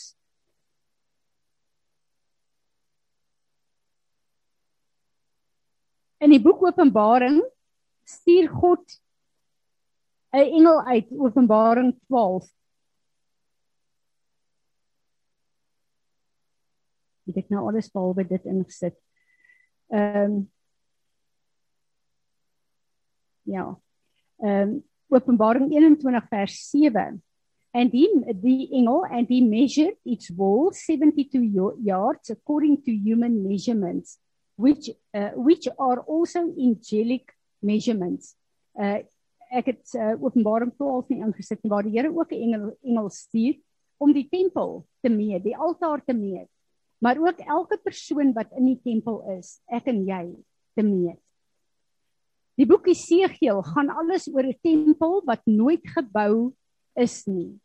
[6.20, 7.40] In die boek Openbaring
[8.04, 8.98] stuur God
[10.32, 12.50] 'n engel uit Openbaring 12.
[17.30, 18.98] Ek het nou alles behalwe dit ingesit.
[19.90, 20.52] Ehm um,
[23.50, 23.80] Ja.
[24.38, 27.24] Ehm um, Openbaring 21 vers 7.
[27.72, 28.10] And he,
[28.42, 34.20] the engel and he measured its wall 72 yards according to human measurements
[34.56, 38.36] which uh, which are also angelic measurements.
[38.74, 39.00] Uh
[39.50, 43.10] ek het uh, Openbaring 12 nie ingesit nie waar die Here ook 'n engel engel
[43.10, 43.58] stuur
[43.98, 46.48] om die tempel te meet, die altaar te meet,
[47.02, 50.36] maar ook elke persoon wat in die tempel is, ek en jy
[50.76, 51.20] te meet.
[52.60, 56.54] Die boek Esegiel gaan alles oor 'n tempel wat nooit gebou
[56.96, 57.60] is nie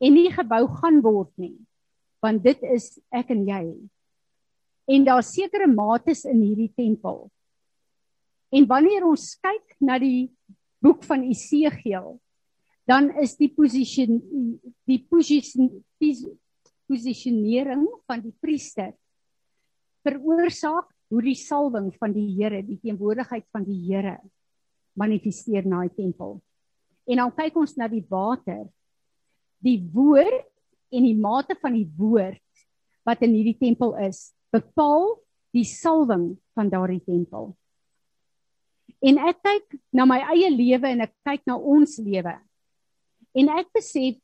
[0.00, 1.56] en nie gebou gaan word nie.
[2.24, 3.64] Want dit is ek en jy.
[4.90, 7.30] En daar sekere mates in hierdie tempel.
[8.52, 10.30] En wanneer ons kyk na die
[10.84, 12.18] boek van Esegiel,
[12.84, 14.06] dan is die posisie
[14.84, 15.70] die posisie
[16.84, 18.92] posisionering van die priester
[20.04, 24.18] veroorsaak hoe die salwing van die Here, die teenwoordigheid van die Here
[24.98, 26.38] manifesteer na die tempel.
[27.08, 28.66] En dan kyk ons na die water.
[29.64, 30.44] Die woord
[30.94, 32.40] en die mate van die woord
[33.04, 35.16] wat in hierdie tempel is, bepaal
[35.54, 37.52] die salwing van daardie tempel.
[39.04, 42.34] En ek kyk na my eie lewe en ek kyk na ons lewe.
[43.36, 44.16] En ek besef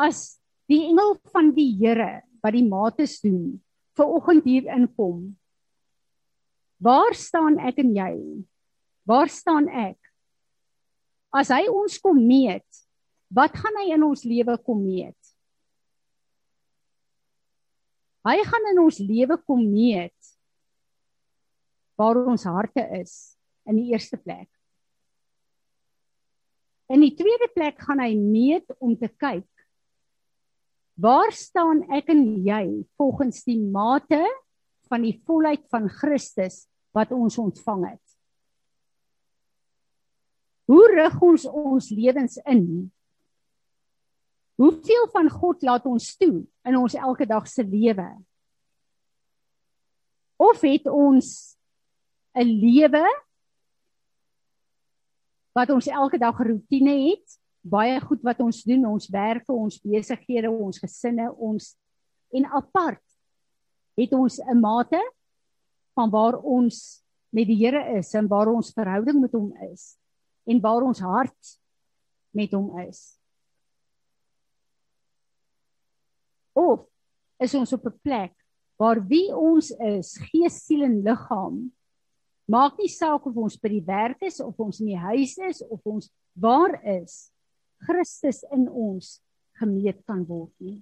[0.00, 3.60] as die engel van die Here wat die mates doen,
[3.94, 5.30] ver oggend hier inkom
[6.82, 8.14] Waar staan ek en jy?
[9.06, 9.98] Waar staan ek?
[11.30, 12.66] As hy ons kom meet,
[13.30, 15.18] wat gaan hy in ons lewe kom meet?
[18.26, 20.32] Hy gaan in ons lewe kom meet
[21.98, 23.14] waar ons harte is
[23.68, 24.48] in die eerste plek.
[26.92, 29.48] In die tweede plek gaan hy meet om te kyk
[31.02, 34.20] waar staan ek en jy volgens die mate
[34.92, 38.02] van die volheid van Christus wat ons ontvang het.
[40.68, 42.92] Hoe rig ons ons lewens in?
[44.60, 48.06] Hoeveel van God laat ons toe in ons elke dag se lewe?
[50.36, 51.56] Of het ons
[52.36, 53.04] 'n lewe
[55.52, 59.78] wat ons elke dag 'n rotine het, baie goed wat ons doen, ons werke, ons
[59.80, 61.76] besighede, ons gesinne, ons
[62.32, 63.02] en apart
[63.96, 65.00] het ons 'n mate
[65.94, 69.96] van waar ons met die Here is en waar ons verhouding met hom is
[70.44, 71.58] en waar ons hart
[72.30, 73.18] met hom is.
[76.52, 76.86] Of
[77.38, 78.34] is ons op 'n plek
[78.76, 81.72] waar wie ons is, gees, siel en liggaam
[82.52, 85.62] maak nie saak of ons by die werk is of ons in die huis is
[85.64, 87.30] of ons waar is,
[87.82, 89.18] Christus in ons
[89.60, 90.80] gemeet kan word nie.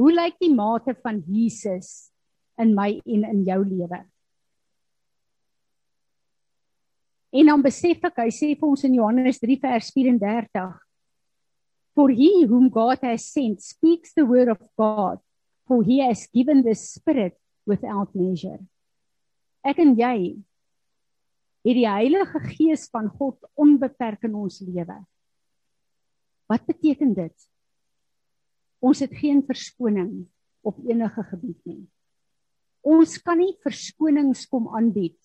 [0.00, 2.12] Hoe lyk die mate van Jesus
[2.60, 4.00] in my en in jou lewe.
[7.32, 10.66] En dan besef ek, hy sê vir ons in Johannes 3 vers 34,
[11.96, 15.20] For he whom God has sent speaks the word of God,
[15.68, 17.36] for he has given the spirit
[17.68, 18.60] without measure.
[19.62, 20.16] Ek en jy
[21.62, 24.98] het die Heilige Gees van God onbeperk in ons lewe.
[26.50, 27.48] Wat beteken dit?
[28.82, 30.24] Ons het geen verskoning
[30.66, 31.82] op enige gebied nie.
[32.82, 35.18] Ons kan nie verskonings kom aanbied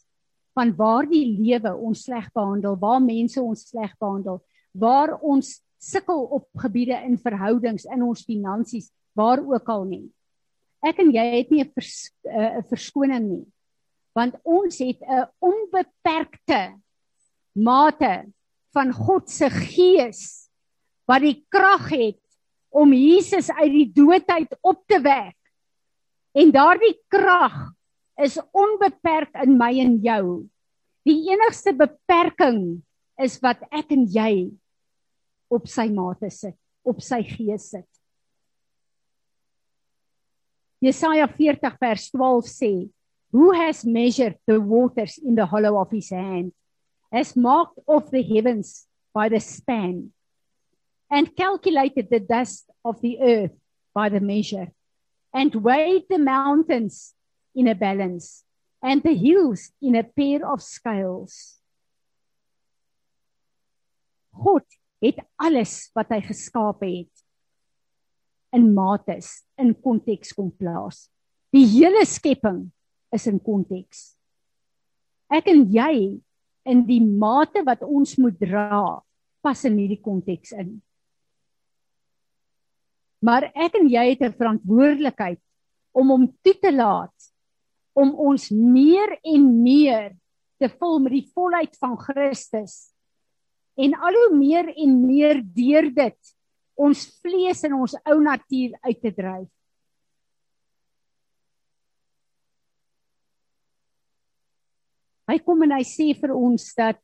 [0.57, 4.39] van waar die lewe ons sleg behandel, waar mense ons sleg behandel,
[4.73, 10.05] waar ons sukkel op gebiede in verhoudings, in ons finansies, waar ook al nie.
[10.85, 13.45] Ek en jy het nie 'n vers, uh, verskoning nie.
[14.17, 16.81] Want ons het 'n onbeperkte
[17.53, 18.25] mate
[18.73, 20.49] van God se gees
[21.07, 22.21] wat die krag het
[22.69, 25.37] om Jesus uit die doodheid op te wek.
[26.37, 27.55] En daardie krag
[28.21, 30.25] is onbeperk in my en jou.
[31.07, 32.81] Die enigste beperking
[33.21, 34.49] is wat ek en jy
[35.53, 37.87] op sy mate sit, op sy gees sit.
[40.83, 42.71] Jesaja 40 vers 12 sê,
[43.31, 46.53] "Who has measured the waters in the hollow of his hand,
[47.11, 50.13] has marked off the heavens by the span,
[51.09, 53.55] and calculated the dust of the earth
[53.93, 54.71] by the measure,
[55.33, 57.13] and weighed the mountains
[57.53, 58.43] in a balance,
[58.81, 61.59] and the hills in a pair of scales."
[64.31, 64.63] God
[65.01, 67.23] het alles wat hy geskaap het
[68.53, 71.09] in mates, in konteks kom plaas.
[71.53, 72.71] Die hele skepping
[73.13, 74.17] is in konteks.
[75.31, 76.19] Ek en jy
[76.67, 78.99] in die mate wat ons moet dra,
[79.43, 80.77] pas in hierdie konteks in.
[83.23, 85.41] Maar ek en jy het 'n verantwoordelikheid
[85.91, 87.33] om hom toe te laat
[87.97, 90.13] om ons meer en meer
[90.61, 92.93] te vul met die volheid van Christus
[93.77, 96.33] en al hoe meer en meer deur dit
[96.77, 99.49] ons vlees en ons ou natuur uit te dryf.
[105.27, 107.01] Hy kom en hy sê vir ons dat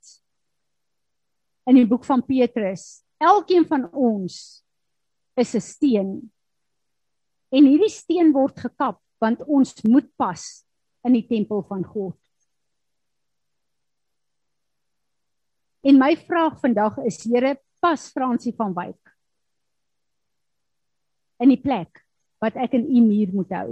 [1.68, 4.64] in die boek van Petrus, elkeen van ons
[5.40, 6.10] is 'n steen.
[7.52, 10.66] En hierdie steen word gekap want ons moet pas
[11.06, 12.20] in die tempel van God.
[15.84, 19.04] En my vraag vandag is Here, pas Fransie van Wyk
[21.44, 22.00] in die plek
[22.44, 23.70] wat ek in u muur moet hou.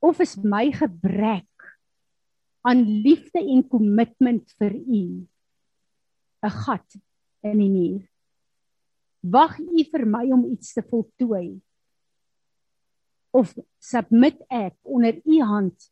[0.00, 1.55] Of is my gebrek
[2.66, 5.02] aan liefde en kommitment vir u
[6.42, 6.98] 'n gat
[7.42, 8.02] in die muur?
[9.22, 11.60] Wag u vir my om iets te voltooi?
[13.30, 15.90] Of submit ek onder u hand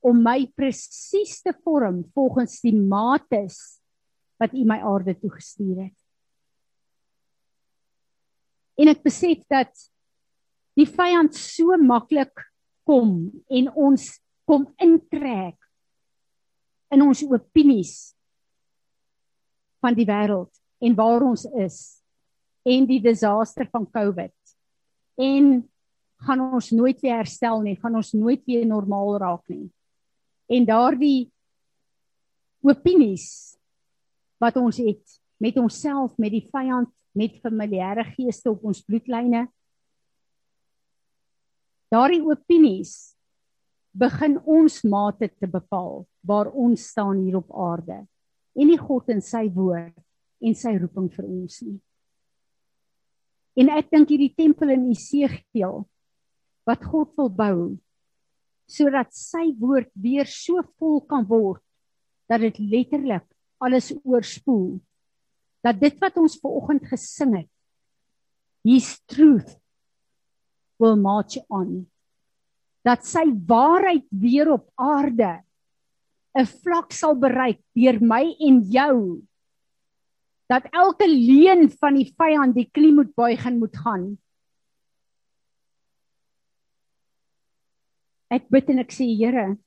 [0.00, 3.80] om my presies te vorm volgens die mates
[4.40, 5.96] wat U my aarde toe gestuur het.
[8.80, 9.72] En ek besef dat
[10.78, 12.46] die vyand so maklik
[12.88, 14.06] kom en ons
[14.48, 15.58] kom intrek
[16.90, 17.94] in ons opinies
[19.80, 21.80] van die wêreld en waar ons is
[22.66, 24.56] en die disaster van COVID
[25.20, 25.52] en
[26.20, 29.70] gaan ons nooit weer herstel nie, gaan ons nooit weer normaal raak nie
[30.50, 31.30] en daardie
[32.66, 33.56] opinies
[34.40, 39.46] wat ons het met onsself, met die vyand, met familiêre geeste op ons bloedlyne.
[41.90, 43.16] Daardie opinies
[43.92, 48.04] begin ons mate te bepaal waar ons staan hier op aarde.
[48.54, 49.96] En nie God en sy woord
[50.40, 51.78] en sy roeping vir ons nie.
[53.60, 55.82] En ek dink hierdie tempel in Esegiel
[56.68, 57.56] wat God wil bou
[58.70, 61.62] sodat sy woord weer so vol kan word
[62.30, 63.26] dat dit letterlik
[63.58, 64.78] alles oorspoel.
[65.66, 67.50] Dat dit wat ons ver oggend gesing het
[68.64, 69.56] his truth
[70.78, 71.86] will march on
[72.86, 75.42] dat sy waarheid weer op aarde
[76.34, 79.22] 'n vlak sal bereik deur my en jou
[80.50, 84.18] dat elke leuen van die vyand die knie moet buig en moet gaan.
[88.30, 89.58] Ek bid en ek sê Here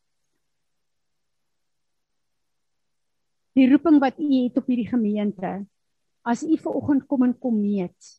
[3.53, 5.51] die roeping wat u het op hierdie gemeente
[6.25, 8.13] as u ver oggend kom en kom meet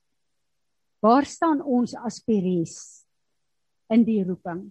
[1.05, 2.77] waar staan ons as peres
[3.93, 4.69] in die roeping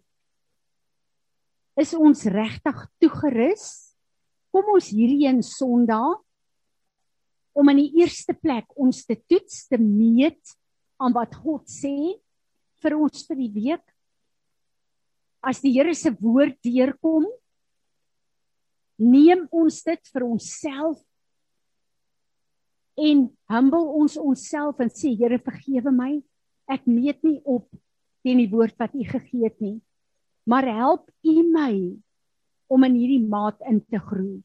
[1.80, 3.66] is ons regtig toegerus
[4.54, 6.20] kom ons hierdie een sondag
[7.58, 10.56] om in die eerste plek ons te toets te meet
[11.02, 12.20] aan wat God sê
[12.84, 13.86] vir ons vir die week
[15.44, 17.28] as die Here se woord deurkom,
[19.04, 21.02] neem ons dit vir onsself
[23.04, 26.14] en humble ons onsself en sê Here vergewe my.
[26.72, 27.68] Ek meet nie op
[28.24, 29.82] teen die woord wat U gegee het nie.
[30.50, 31.74] Maar help U my
[32.68, 34.42] om in hierdie maat in te groei.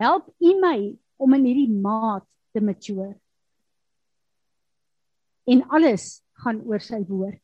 [0.00, 0.78] Help U my
[1.20, 3.14] om in hierdie maat te mature.
[5.46, 7.40] En alles gaan oor sy woord.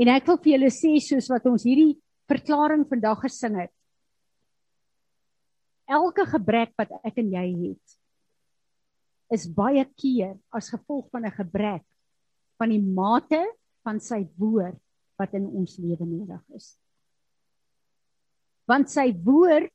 [0.00, 1.94] En ek wil vir julle sê soos wat ons hierdie
[2.30, 3.72] verklaring vandag gesing het.
[5.84, 8.00] Elke gebrek wat ek en jy het
[9.34, 11.84] is baie keer as gevolg van 'n gebrek
[12.60, 13.40] van die mate
[13.82, 14.83] van sy woord
[15.20, 16.74] wat in ons lewe nodig is.
[18.68, 19.70] Want sy woord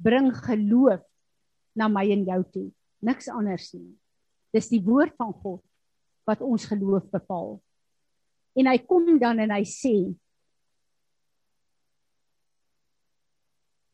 [0.00, 1.02] bring geloof
[1.76, 2.68] na my en jou toe,
[3.04, 3.92] niks anders nie.
[4.54, 5.62] Dis die woord van God
[6.26, 7.58] wat ons geloof bepaal.
[8.56, 9.96] En hy kom dan en hy sê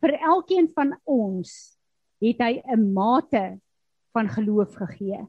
[0.02, 1.50] vir elkeen van ons
[2.22, 3.60] het hy 'n mate
[4.14, 5.22] van geloof gegee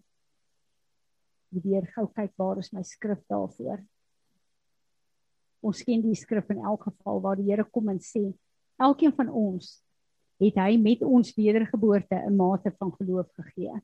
[1.61, 3.81] weer gou kyk waar is my skrif daarvoor.
[5.63, 8.25] Ons ken die skrif in elk geval waar die Here kom en sê
[8.81, 9.77] elkeen van ons
[10.43, 13.79] het hy met ons wedergeboorte 'n mate van geloof gegee.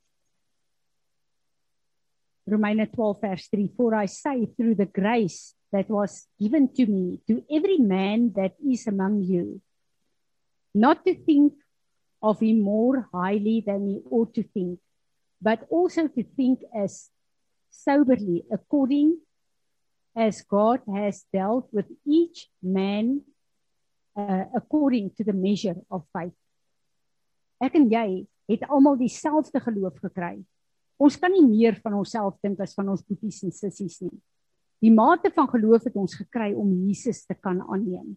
[2.49, 7.21] Romeine 12 vers 3 for I say through the grace that was given to me
[7.27, 9.61] to every man that is among you
[10.73, 11.53] not to think
[12.21, 14.79] of him more highly than he ought to think
[15.41, 17.09] but also to think as
[17.69, 19.17] soberly according
[20.15, 23.21] as God has dealt with each man
[24.17, 26.35] uh, according to the measure of faith.
[27.59, 30.39] Ek en jy het almal dieselfde geloof gekry.
[30.99, 34.15] Ons kan nie meer van onsself dink as van ons boeties en sissies nie.
[34.79, 38.15] Die mate van geloof het ons gekry om Jesus te kan aanneem.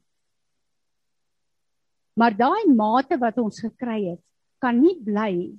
[2.18, 4.22] Maar daai mate wat ons gekry het,
[4.62, 5.50] kan nie bly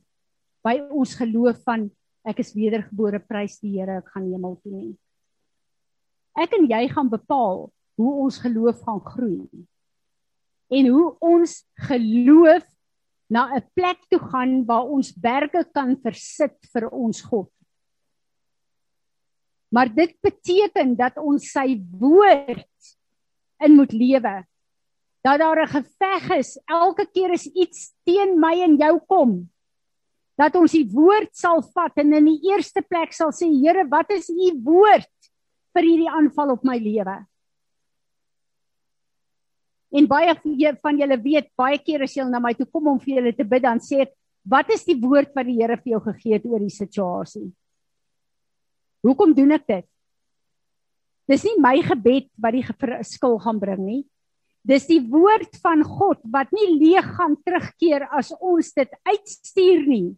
[0.63, 1.89] by ons geloof van
[2.23, 4.93] ek is wedergebore prys die Here ek gaan hemel toe nie.
[6.33, 7.67] Ek en jy gaan bepaal
[7.99, 9.65] hoe ons geloof gaan groei.
[10.73, 11.51] En hoe ons
[11.87, 12.65] geloof
[13.29, 17.51] na 'n plek toe gaan waar ons berge kan versit vir ons God.
[19.69, 22.69] Maar dit beteken dat ons sy woord
[23.59, 24.45] in moet lewe.
[25.23, 29.49] Dat daar 'n geveg is elke keer as iets teen my en jou kom
[30.39, 34.09] dat ons die woord sal vat en in die eerste plek sal sê Here, wat
[34.15, 35.09] is u woord
[35.73, 37.15] vir hierdie aanval op my lewe?
[39.93, 40.33] En baie
[40.81, 43.45] van julle weet, baie keer as jy na my toe kom om vir julle te
[43.45, 44.15] bid, dan sê ek,
[44.49, 47.45] wat is die woord wat die Here vir jou gegee het oor die situasie?
[49.05, 49.85] Hoekom doen ek dit?
[51.29, 54.01] Dis nie my gebed wat die verskil gaan bring nie.
[54.67, 60.09] Dis die woord van God wat nie leeg gaan terugkeer as ons dit uitstuur nie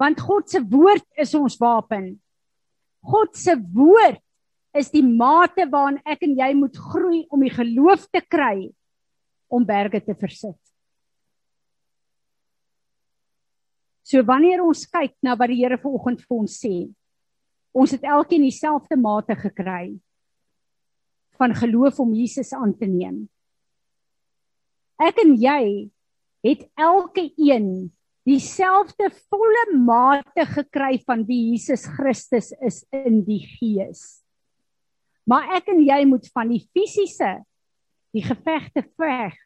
[0.00, 2.14] want God se woord is ons wapen.
[3.04, 4.22] God se woord
[4.76, 8.70] is die mate waarin ek en jy moet groei om die geloof te kry
[9.50, 10.58] om berge te versit.
[14.06, 16.90] So wanneer ons kyk na wat die Here vanoggend vir ons sê,
[17.70, 19.98] ons het elkeen dieselfde mate gekry
[21.38, 23.22] van geloof om Jesus aan te neem.
[25.00, 25.88] Ek en jy
[26.44, 27.90] het elke een
[28.28, 34.20] dieselfde volle mate gekry van wie Jesus Christus is in die gees.
[35.30, 37.38] Maar ek en jy moet van die fisiese
[38.14, 39.36] die gevegte veg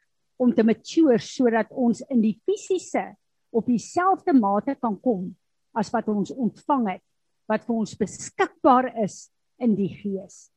[0.40, 3.10] om te mature sodat ons in die fisiese
[3.54, 5.28] op dieselfde mate kan kom
[5.76, 7.04] as wat ons ontvang het
[7.50, 9.26] wat vir ons beskikbaar is
[9.60, 10.48] in die gees.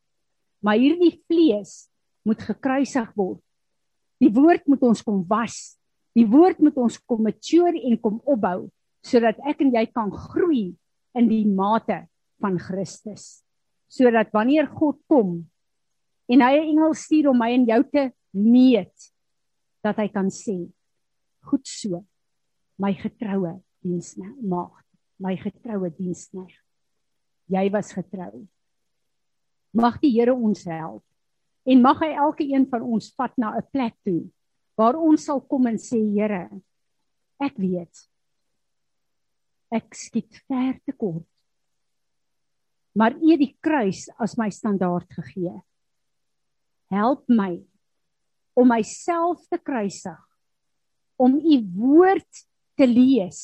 [0.63, 1.89] Maar hierdie vlees
[2.25, 3.43] moet gekruisig word.
[4.23, 5.75] Die woord moet ons kom was
[6.17, 8.69] Die woord moet ons kom mature en kom opbou
[9.05, 10.63] sodat ek en jy kan groei
[11.17, 12.01] in die mate
[12.41, 13.45] van Christus.
[13.87, 15.49] Sodat wanneer God kom
[16.27, 19.13] en hy 'n engel stuur om my en jou te meet
[19.83, 20.69] dat hy kan sê
[21.41, 22.05] goed so.
[22.77, 24.85] My getroue diensmaagd
[25.19, 26.61] my getroue diensmaagd
[27.47, 28.45] jy was getrou.
[29.73, 31.03] Mag die Here ons help
[31.67, 34.29] en mag hy elke een van ons vat na 'n plek toe
[34.77, 36.49] waar ons sal kom en sê Here
[37.39, 37.95] ek weet
[39.71, 41.27] ek skiet ver te kort
[42.97, 45.55] maar u het die kruis as my standaard gegee
[46.93, 47.53] help my
[48.57, 50.19] om myself te kruisig
[51.21, 52.43] om u woord
[52.77, 53.41] te lees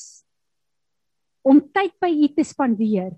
[1.44, 3.12] om tyd by u te spandeer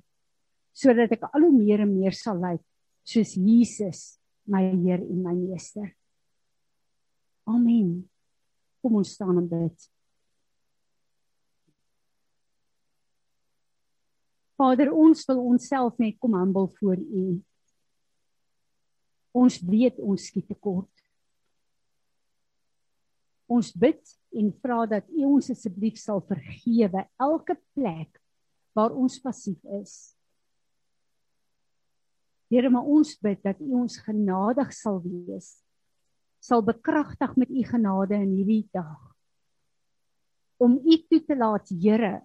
[0.77, 2.65] sodat ek al hoe meer en meer sal lyk
[3.07, 4.17] soos Jesus
[4.47, 5.95] my Heer en my Meester
[7.47, 8.09] Amen.
[8.83, 9.87] Kom ons staan en bid.
[14.57, 17.25] Vader, ons wil onsself net kom humble voor U.
[19.37, 20.93] Ons weet ons skiet tekort.
[23.53, 24.01] Ons bid
[24.37, 28.17] en vra dat U ons asseblief sal vergewe elke plek
[28.77, 30.17] waar ons passief is.
[32.51, 35.51] Here, maar ons bid dat U ons genadig sal wees.
[36.41, 39.03] Sal bekragtig met U genade in hierdie dag.
[40.63, 42.23] Om U toe te laat, Here,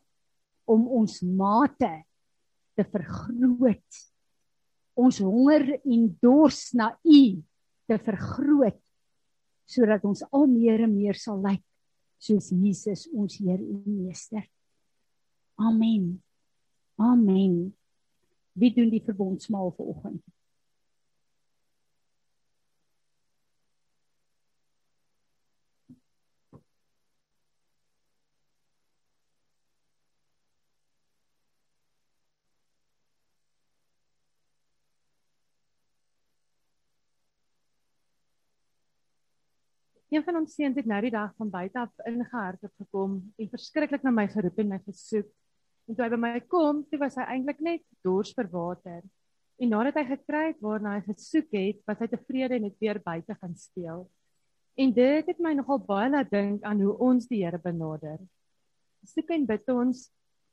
[0.70, 1.92] om ons mate
[2.78, 4.00] te vergroot.
[5.00, 7.22] Ons honger en dors na U
[7.90, 8.80] te vergroot
[9.72, 11.64] sodat ons al meer en meer sal lyk
[12.22, 14.44] soos Jesus ons Heer en Meester.
[15.58, 16.20] Amen.
[17.02, 17.56] Amen.
[18.54, 20.22] Wie doen die verbondsmaal vanoggend?
[40.12, 44.02] Een van ons seuns het nou die dag van buite af ingehardloop gekom en verskriklik
[44.04, 45.28] na my geroep en my gesoek.
[45.88, 49.06] En toe hy by my kom, toe was hy eintlik net dors vir water.
[49.56, 53.00] En nadat hy gekry het waarna hy gesoek het, was hy tevrede en het weer
[53.06, 54.04] buite gaan speel.
[54.76, 58.20] En dit het my nogal baie laat dink aan hoe ons die Here benader.
[59.08, 60.04] Soek en bid ons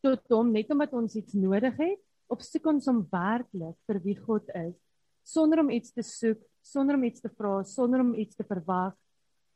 [0.06, 1.98] tot hom net omdat ons iets nodig het,
[2.30, 4.78] of soek ons hom werklik vir wie God is,
[5.26, 8.94] sonder om iets te soek, sonder om iets te vra, sonder om iets te verwag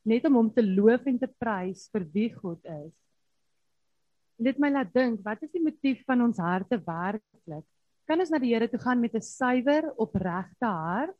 [0.09, 2.93] net om hom te loof en te prys vir wie God is.
[4.39, 7.67] En dit my laat dink, wat is die motief van ons harte werklik?
[8.09, 11.17] Kan ons na die Here toe gaan met 'n suiwer, opregte hart?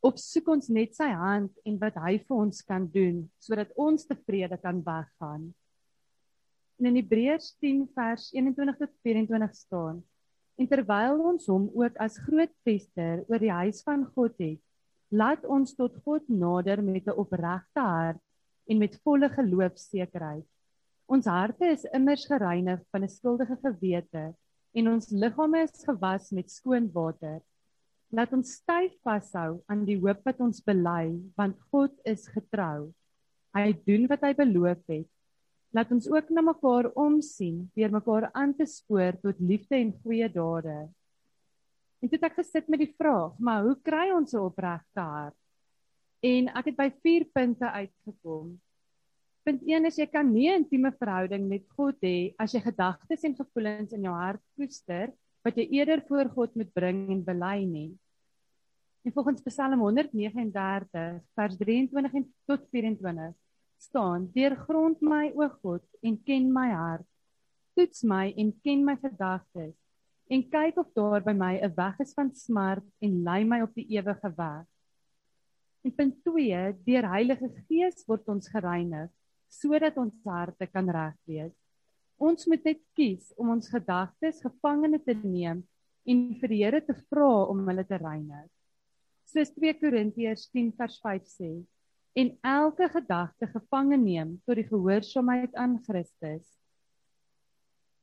[0.00, 4.06] Of soek ons net sy hand en wat hy vir ons kan doen sodat ons
[4.06, 5.54] tevrede kan weggaan?
[6.78, 10.04] En in Hebreërs 10 vers 21 tot 24 staan:
[10.58, 14.60] En terwyl ons hom ook as groot priester oor die huis van God het,
[15.08, 18.20] Laat ons tot God nader met 'n opregte hart
[18.68, 20.44] en met volle geloofsekerheid.
[21.08, 24.34] Ons harte is immers gereinig van 'n skuldige gewete
[24.74, 27.40] en ons liggame is gewas met skoon water.
[28.12, 32.92] Laat ons styf vashou aan die hoop wat ons bely, want God is getrou.
[33.54, 35.08] Hy doen wat hy beloof het.
[35.72, 40.28] Laat ons ook na mekaar omsien, deur mekaar aan te spoor tot liefde en goeie
[40.28, 40.88] dade.
[41.98, 45.38] En toe het ek gesit met die vraag, maar hoe kry ons 'n opregte hart?
[46.22, 48.60] En ek het by 4 punte uitgekom.
[49.42, 53.24] Punt 1 is jy kan nie 'n intieme verhouding met God hê as jy gedagtes
[53.24, 55.12] en gevoelens in jou hart koester
[55.44, 57.98] wat jy eerder voor God moet bring en bely nie.
[59.04, 63.34] En volgens Psalm 139 vers 23 en tot 24
[63.78, 67.06] staan: "Deurgrond my, o God, en ken my hart.
[67.74, 69.87] Toets my en ken my gedagtes."
[70.28, 73.74] En kyk of daar by my 'n weg is van smart en lei my op
[73.74, 74.66] die ewige weg.
[75.84, 79.10] En punt 2, deur Heilige Gees word ons gereinig
[79.48, 81.54] sodat ons harte kan reg wees.
[82.18, 85.62] Ons moet net kies om ons gedagtes gevangene te neem
[86.04, 88.48] en vir die Here te vra om hulle te reinig.
[89.24, 91.52] Soos 2 Korintiërs 10 vers 5 sê,
[92.18, 96.46] en elke gedagte gevange neem tot die gehoorsaamheid aan Christus.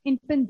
[0.05, 0.47] En punt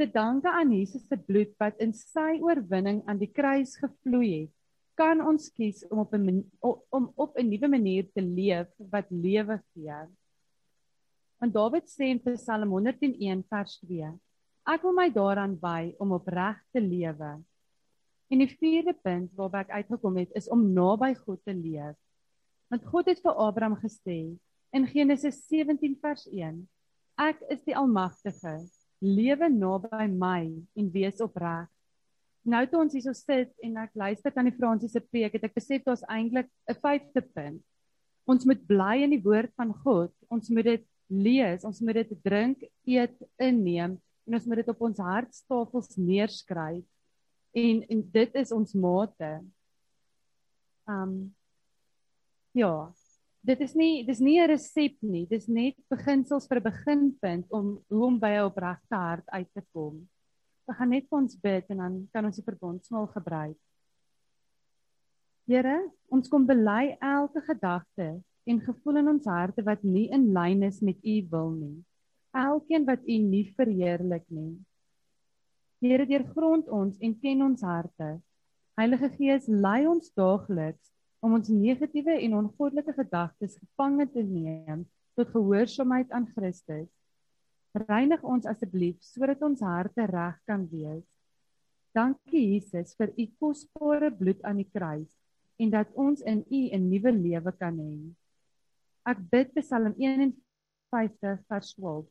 [0.00, 4.54] te danke aan Jesus se bloed wat in sy oorwinning aan die kruis gevloei het,
[4.96, 6.40] kan ons kies om op 'n
[6.96, 10.00] om op 'n nuwe manier te leef wat lewe gee.
[11.40, 14.12] Want Dawid sê in Psalm 101 vers 2:
[14.66, 17.42] Ek wil my daaraan wy om opreg te lewe.
[18.30, 21.96] En die vierde punt waarby ek uitgekom het is om naby God te leef.
[22.68, 24.38] Want God het vir Abraham gesê
[24.72, 26.68] in Genesis 17 vers 1:
[27.16, 30.44] Ek is die Almagtige lewe naby my
[30.76, 31.68] en wees opreg.
[32.44, 35.84] Nou toe ons hierso sit en ek luister aan die Fransiese preek, het ek besef
[35.84, 37.62] daar's eintlik 'n vyfde punt.
[38.26, 40.12] Ons moet bly in die woord van God.
[40.30, 44.80] Ons moet dit lees, ons moet dit drink, eet, inneem en ons moet dit op
[44.80, 46.84] ons hartstafels neerskryf.
[47.52, 49.30] En en dit is ons mate.
[50.86, 51.34] Um
[52.52, 52.92] ja,
[53.46, 57.82] dit is nie dis nie 'n resep nie, dis net beginsels vir 'n beginpunt om
[57.88, 60.08] hoe om by 'n opregte hart uit te kom.
[60.68, 63.58] We gaan net vir ons bid en dan kan ons die verbondsmaal gebruik.
[65.46, 70.62] Here, ons kom bely elke gedagte en gevoel in ons harte wat nie in lyn
[70.62, 71.84] is met U wil nie.
[72.32, 74.60] Elkeen wat U nie verheerlik nie.
[75.80, 78.20] Here, deurgrond ons en ken ons harte.
[78.76, 84.86] Heilige Gees, lei ons daagliks om ons negatiewe en ongoddelike gedagtes gevange te neem
[85.18, 86.88] tot gehoorsaamheid aan Christus.
[87.76, 91.06] Reinig ons asseblief sodat ons harte reg kan wees.
[91.94, 95.10] Dankie Jesus vir u kosbare bloed aan die kruis
[95.60, 98.14] en dat ons in u 'n nuwe lewe kan hê.
[99.04, 102.06] Ek bid Psalm 51 vers 12.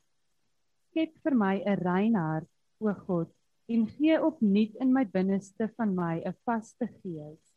[0.90, 2.50] Skep vir my 'n rein hart,
[2.80, 3.30] o God,
[3.68, 7.49] en gee opnuut in my binneste van my 'n vaste gees.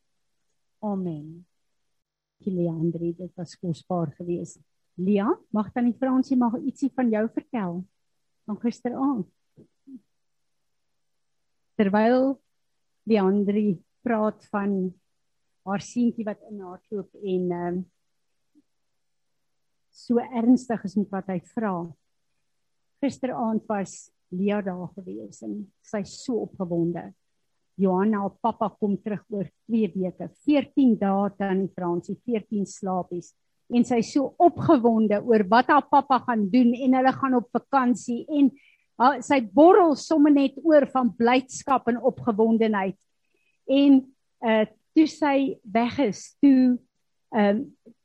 [0.82, 1.46] Amen.
[2.42, 4.58] Leandri, dit was kosbaar geweest.
[4.98, 7.78] Lia, mag dan die Fransie mag ietsie van jou vertel
[8.44, 9.28] van gisteraand.
[11.78, 12.34] Terwyl
[13.08, 14.74] Leandri praat van
[15.62, 17.82] haar seentjie wat in haar loop en ehm um,
[19.92, 21.74] so ernstig is met wat hy vra.
[23.04, 27.10] Gisteraand was Lia daar gewees en sy so opgewonde.
[27.80, 30.28] Johanna op pappa kom terug oor 2 weke.
[30.46, 33.32] 14 dae dan die Fransie, 14 slaapies
[33.72, 38.20] en sy so opgewonde oor wat haar pappa gaan doen en hulle gaan op vakansie
[38.28, 38.50] en
[39.00, 42.98] uh, sy borrel sommer net oor van blydskap en opgewondenheid.
[43.68, 44.04] En
[44.42, 46.76] uh toe sy weg is, toe
[47.32, 47.60] ehm um,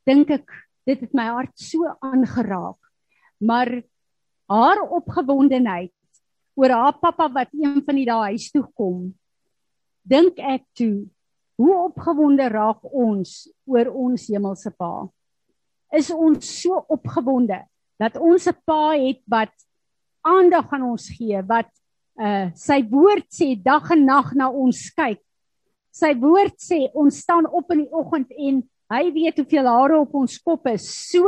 [0.08, 0.54] dink ek
[0.88, 2.78] dit het my hart so aangeraak.
[3.44, 3.68] Maar
[4.48, 5.92] haar opgewondenheid
[6.56, 9.10] oor haar pappa wat een van die dae huis toe kom
[10.08, 11.06] dink ek toe
[11.58, 15.08] hoe opgewonde raak ons oor ons hemelse Pa.
[15.94, 17.64] Is ons so opgewonde
[17.98, 19.52] dat ons 'n Pa het wat
[20.22, 21.70] aandag aan ons gee, wat
[22.18, 25.20] uh sy woord sê dag en nag na ons kyk.
[25.92, 30.14] Sy woord sê ons staan op in die oggend en hy weet hoeveel hare op
[30.14, 30.86] ons kop is.
[31.10, 31.26] So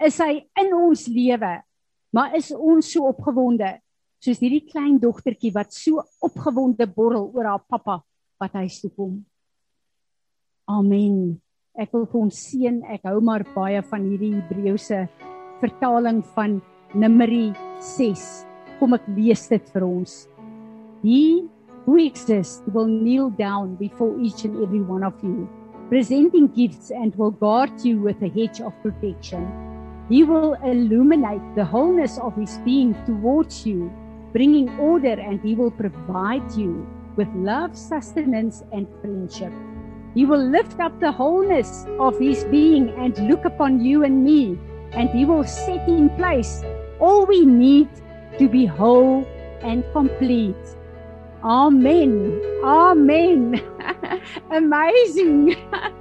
[0.00, 1.62] is hy in ons lewe.
[2.12, 3.80] Maar is ons so opgewonde
[4.22, 7.98] soos hierdie klein dogtertjie wat so opgewonde borrel oor haar pappa
[8.42, 9.16] wat huis toe kom.
[10.70, 11.40] Amen.
[11.74, 12.82] Ek wil vir ons seën.
[12.94, 15.00] Ek hou maar baie van hierdie Hebreëse
[15.62, 16.60] vertaling van
[16.94, 17.50] Numeri
[17.82, 18.22] 6.
[18.78, 20.14] Kom ek lees dit vir ons.
[21.02, 21.48] He
[21.82, 25.48] who exists will kneel down before each and every one of you,
[25.90, 29.42] presenting gifts and will guard you with a hedge of protection.
[30.06, 33.90] He will illuminate the wholeness of his being towards you
[34.32, 39.52] bringing order, and He will provide you with love, sustenance, and friendship.
[40.14, 44.58] He will lift up the wholeness of His being and look upon you and me,
[44.92, 46.64] and He will set in place
[47.00, 47.88] all we need
[48.38, 49.26] to be whole
[49.62, 50.56] and complete.
[51.44, 52.40] Amen.
[52.64, 53.60] Amen.
[54.50, 55.56] Amazing.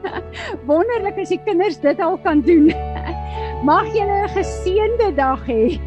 [0.70, 2.70] Wonderlik as die kinders dit al kan doen.
[3.68, 5.82] Mag julle 'n geseënde dag hê.